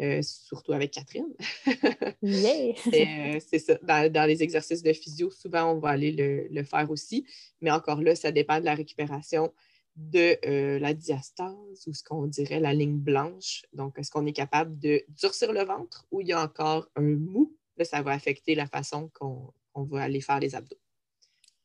euh, 0.00 0.20
surtout 0.20 0.74
avec 0.74 0.90
Catherine. 0.90 1.32
Yeah! 2.22 3.40
C'est 3.40 3.58
ça. 3.58 3.78
Dans, 3.82 4.12
dans 4.12 4.26
les 4.26 4.42
exercices 4.42 4.82
de 4.82 4.92
physio, 4.92 5.30
souvent, 5.30 5.72
on 5.72 5.78
va 5.78 5.88
aller 5.88 6.12
le, 6.12 6.46
le 6.50 6.62
faire 6.62 6.90
aussi. 6.90 7.24
Mais 7.62 7.70
encore 7.70 8.02
là, 8.02 8.14
ça 8.14 8.32
dépend 8.32 8.60
de 8.60 8.66
la 8.66 8.74
récupération 8.74 9.50
de 9.96 10.36
euh, 10.46 10.78
la 10.78 10.92
diastase 10.92 11.86
ou 11.86 11.94
ce 11.94 12.04
qu'on 12.04 12.26
dirait 12.26 12.60
la 12.60 12.74
ligne 12.74 12.98
blanche. 12.98 13.62
Donc, 13.72 13.98
est-ce 13.98 14.10
qu'on 14.10 14.26
est 14.26 14.34
capable 14.34 14.78
de 14.78 15.02
durcir 15.08 15.54
le 15.54 15.64
ventre 15.64 16.06
ou 16.10 16.20
il 16.20 16.26
y 16.26 16.32
a 16.34 16.42
encore 16.42 16.90
un 16.96 17.16
mou? 17.16 17.56
Là, 17.76 17.84
ça 17.84 18.02
va 18.02 18.12
affecter 18.12 18.54
la 18.54 18.66
façon 18.66 19.10
qu'on 19.14 19.52
qu'on 19.72 19.84
va 19.84 20.02
aller 20.02 20.22
faire 20.22 20.40
les 20.40 20.54
abdos. 20.54 20.78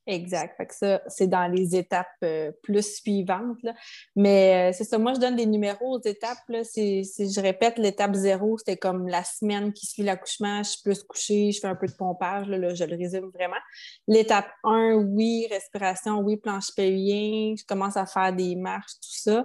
Exact. 0.06 0.56
Fait 0.56 0.66
que 0.66 0.74
ça, 0.74 1.00
c'est 1.06 1.28
dans 1.28 1.46
les 1.46 1.76
étapes 1.76 2.08
euh, 2.24 2.50
plus 2.62 2.96
suivantes. 2.96 3.62
là. 3.62 3.72
Mais 4.16 4.70
euh, 4.70 4.76
c'est 4.76 4.84
ça, 4.84 4.98
moi, 4.98 5.14
je 5.14 5.20
donne 5.20 5.36
des 5.36 5.46
numéros 5.46 5.96
aux 5.96 6.02
étapes. 6.02 6.42
Là. 6.48 6.64
Si, 6.64 7.04
je 7.04 7.40
répète, 7.40 7.78
l'étape 7.78 8.14
zéro, 8.14 8.58
c'était 8.58 8.76
comme 8.76 9.06
la 9.06 9.22
semaine 9.22 9.72
qui 9.72 9.86
suit 9.86 10.02
l'accouchement, 10.02 10.64
je 10.64 10.70
suis 10.70 10.82
plus 10.82 11.04
couchée, 11.04 11.52
je 11.52 11.60
fais 11.60 11.68
un 11.68 11.76
peu 11.76 11.86
de 11.86 11.92
pompage, 11.92 12.48
là, 12.48 12.58
là, 12.58 12.74
je 12.74 12.84
le 12.84 12.96
résume 12.96 13.30
vraiment. 13.32 13.60
L'étape 14.08 14.48
1, 14.64 14.94
oui, 14.94 15.46
respiration, 15.48 16.18
oui, 16.18 16.36
planche 16.36 16.74
pelvien, 16.74 17.54
je 17.56 17.64
commence 17.64 17.96
à 17.96 18.04
faire 18.04 18.32
des 18.32 18.56
marches, 18.56 18.94
tout 18.94 19.08
ça. 19.08 19.44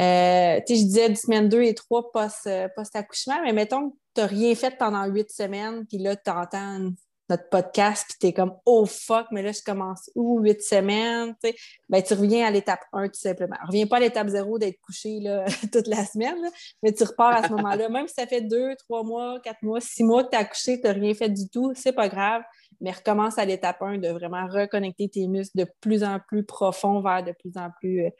Euh, 0.00 0.60
je 0.68 0.74
disais 0.74 1.08
du 1.08 1.16
semaine 1.16 1.48
2 1.48 1.62
et 1.62 1.74
3 1.74 2.10
post, 2.12 2.46
euh, 2.46 2.68
post-accouchement, 2.74 3.40
mais 3.44 3.52
mettons 3.52 3.90
que 3.90 3.96
tu 4.14 4.20
n'as 4.20 4.26
rien 4.26 4.54
fait 4.54 4.76
pendant 4.76 5.04
huit 5.06 5.30
semaines, 5.30 5.86
puis 5.86 5.98
là, 5.98 6.16
tu 6.16 6.30
entends 6.30 6.90
notre 7.30 7.48
podcast, 7.48 8.04
puis 8.08 8.18
tu 8.20 8.26
es 8.26 8.32
comme 8.32 8.54
oh 8.66 8.84
fuck, 8.86 9.26
mais 9.30 9.42
là, 9.42 9.52
je 9.52 9.62
commence 9.62 10.10
où 10.14 10.40
huit 10.40 10.62
semaines, 10.62 11.34
tu 11.42 11.50
sais, 11.50 11.56
ben, 11.88 12.02
tu 12.02 12.14
reviens 12.14 12.46
à 12.46 12.50
l'étape 12.50 12.82
1 12.92 13.06
tout 13.08 13.20
simplement. 13.20 13.56
Reviens 13.66 13.86
pas 13.86 13.96
à 13.96 14.00
l'étape 14.00 14.28
0 14.28 14.58
d'être 14.58 14.78
couché 14.82 15.20
toute 15.72 15.86
la 15.86 16.04
semaine, 16.04 16.38
mais 16.82 16.92
tu 16.92 17.04
repars 17.04 17.36
à 17.36 17.44
ce 17.44 17.52
moment-là. 17.52 17.88
Même 17.88 18.08
si 18.08 18.14
ça 18.14 18.26
fait 18.26 18.42
deux, 18.42 18.74
trois 18.76 19.02
mois, 19.04 19.40
quatre 19.42 19.62
mois, 19.62 19.80
six 19.80 20.04
mois 20.04 20.24
que 20.24 20.30
tu 20.30 20.36
as 20.36 20.40
accouché, 20.40 20.80
tu 20.80 20.86
n'as 20.86 20.92
rien 20.92 21.14
fait 21.14 21.30
du 21.30 21.48
tout, 21.48 21.72
c'est 21.74 21.92
pas 21.92 22.08
grave, 22.08 22.42
mais 22.80 22.90
recommence 22.90 23.38
à 23.38 23.44
l'étape 23.44 23.80
1 23.80 23.98
de 23.98 24.08
vraiment 24.08 24.46
reconnecter 24.46 25.08
tes 25.08 25.26
muscles 25.26 25.56
de 25.56 25.66
plus 25.80 26.04
en 26.04 26.18
plus 26.20 26.44
profond 26.44 27.00
vers 27.00 27.24
de 27.24 27.32
plus 27.32 27.56
en 27.56 27.70
plus 27.80 28.04
euh, 28.04 28.10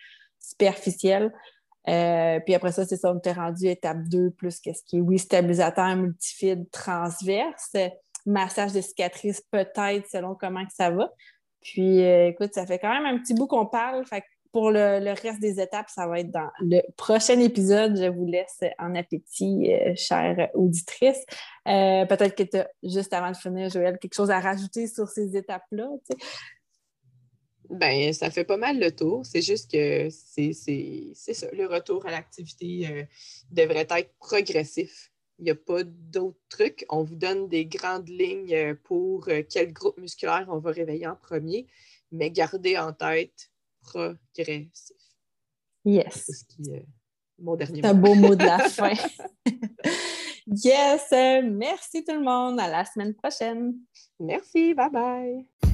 superficielle. 0.40 1.32
Euh, 1.88 2.40
puis 2.40 2.54
après 2.54 2.72
ça, 2.72 2.84
c'est 2.84 2.96
ça, 2.96 3.12
on 3.12 3.18
était 3.18 3.32
rendu 3.32 3.66
étape 3.66 4.02
2, 4.08 4.30
plus 4.30 4.60
qu'est-ce 4.60 4.82
qui 4.84 4.98
est, 4.98 5.00
oui, 5.00 5.18
stabilisateur 5.18 5.96
multifide 5.96 6.70
transverse, 6.70 7.72
massage 8.26 8.72
de 8.72 8.80
cicatrices 8.80 9.42
peut-être 9.50 10.08
selon 10.08 10.34
comment 10.34 10.64
que 10.64 10.72
ça 10.74 10.90
va. 10.90 11.10
Puis 11.60 12.02
euh, 12.02 12.28
écoute, 12.28 12.54
ça 12.54 12.66
fait 12.66 12.78
quand 12.78 12.92
même 12.92 13.06
un 13.06 13.18
petit 13.18 13.34
bout 13.34 13.46
qu'on 13.46 13.66
parle. 13.66 14.04
Pour 14.52 14.70
le, 14.70 15.12
reste 15.20 15.40
des 15.40 15.60
étapes, 15.60 15.90
ça 15.90 16.06
va 16.06 16.20
être 16.20 16.30
dans 16.30 16.48
le 16.60 16.80
prochain 16.96 17.40
épisode. 17.40 17.96
Je 17.96 18.08
vous 18.08 18.24
laisse 18.24 18.60
en 18.78 18.94
appétit, 18.94 19.72
euh, 19.72 19.94
chère 19.96 20.48
auditrice. 20.54 21.24
peut-être 21.64 22.36
que 22.36 22.44
tu 22.44 22.58
as, 22.58 22.68
juste 22.84 23.12
avant 23.12 23.32
de 23.32 23.36
finir, 23.36 23.68
Joël, 23.68 23.98
quelque 23.98 24.14
chose 24.14 24.30
à 24.30 24.38
rajouter 24.38 24.86
sur 24.86 25.08
ces 25.08 25.36
étapes-là. 25.36 25.88
Ben, 27.70 28.12
ça 28.12 28.30
fait 28.30 28.44
pas 28.44 28.56
mal 28.56 28.78
le 28.78 28.94
tour. 28.94 29.24
C'est 29.24 29.42
juste 29.42 29.70
que 29.70 30.08
c'est 30.10 30.52
ça. 30.52 31.46
Le 31.52 31.66
retour 31.66 32.04
à 32.06 32.10
l'activité 32.10 32.88
euh, 32.90 33.04
devrait 33.50 33.86
être 33.88 34.14
progressif. 34.18 35.10
Il 35.38 35.44
n'y 35.46 35.50
a 35.50 35.54
pas 35.54 35.82
d'autres 35.82 36.38
trucs. 36.48 36.84
On 36.90 37.02
vous 37.02 37.16
donne 37.16 37.48
des 37.48 37.66
grandes 37.66 38.08
lignes 38.08 38.54
euh, 38.54 38.74
pour 38.84 39.28
euh, 39.28 39.42
quel 39.48 39.72
groupe 39.72 39.98
musculaire 39.98 40.46
on 40.48 40.58
va 40.58 40.70
réveiller 40.70 41.06
en 41.06 41.16
premier, 41.16 41.66
mais 42.12 42.30
gardez 42.30 42.78
en 42.78 42.92
tête 42.92 43.50
progressif. 43.80 44.96
Yes. 45.84 46.46
C'est 46.48 46.86
mon 47.38 47.56
dernier 47.56 47.82
mot. 47.82 47.88
un 47.88 47.94
beau 47.94 48.14
mot 48.14 48.34
de 48.34 48.44
la 48.44 48.58
fin. 48.68 48.92
yes. 50.46 51.08
Merci 51.10 52.04
tout 52.04 52.14
le 52.14 52.22
monde. 52.22 52.60
À 52.60 52.68
la 52.68 52.84
semaine 52.84 53.14
prochaine. 53.14 53.74
Merci. 54.20 54.74
Bye 54.74 54.90
bye. 54.90 55.73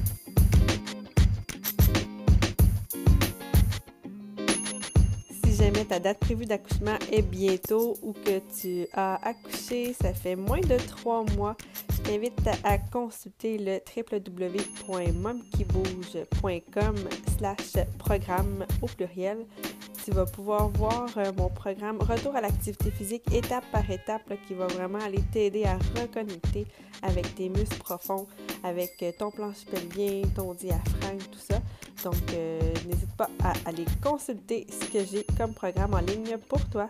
Jamais 5.61 5.85
ta 5.85 5.99
date 5.99 6.17
prévue 6.17 6.45
d'accouchement 6.45 6.97
est 7.11 7.21
bientôt 7.21 7.95
ou 8.01 8.13
que 8.13 8.39
tu 8.59 8.87
as 8.93 9.23
accouché, 9.23 9.93
ça 9.93 10.11
fait 10.11 10.35
moins 10.35 10.61
de 10.61 10.75
trois 10.87 11.23
mois, 11.35 11.55
je 11.93 11.99
t'invite 12.01 12.41
à 12.63 12.79
consulter 12.79 13.59
le 13.59 13.79
www.momkibouge.com 13.95 16.95
slash 17.37 17.73
programme 17.99 18.65
au 18.81 18.87
pluriel. 18.87 19.45
Tu 20.03 20.09
vas 20.11 20.25
pouvoir 20.25 20.69
voir 20.69 21.07
euh, 21.17 21.31
mon 21.37 21.49
programme 21.49 21.99
Retour 21.99 22.35
à 22.35 22.41
l'activité 22.41 22.89
physique 22.89 23.23
étape 23.31 23.63
par 23.71 23.87
étape 23.91 24.33
qui 24.47 24.55
va 24.55 24.65
vraiment 24.65 24.97
aller 24.97 25.21
t'aider 25.31 25.65
à 25.65 25.77
reconnecter 25.99 26.65
avec 27.03 27.35
tes 27.35 27.49
muscles 27.49 27.77
profonds, 27.77 28.25
avec 28.63 29.03
euh, 29.03 29.11
ton 29.17 29.29
planche 29.29 29.63
pelvien, 29.69 30.23
ton 30.35 30.55
diaphragme, 30.55 31.19
tout 31.31 31.39
ça. 31.39 31.59
Donc, 32.03 32.15
euh, 32.33 32.59
n'hésite 32.87 33.15
pas 33.15 33.29
à 33.43 33.53
aller 33.65 33.85
consulter 34.01 34.65
ce 34.69 34.85
que 34.91 35.05
j'ai 35.05 35.23
comme 35.37 35.53
programme 35.53 35.93
en 35.93 35.99
ligne 35.99 36.35
pour 36.49 36.67
toi. 36.69 36.89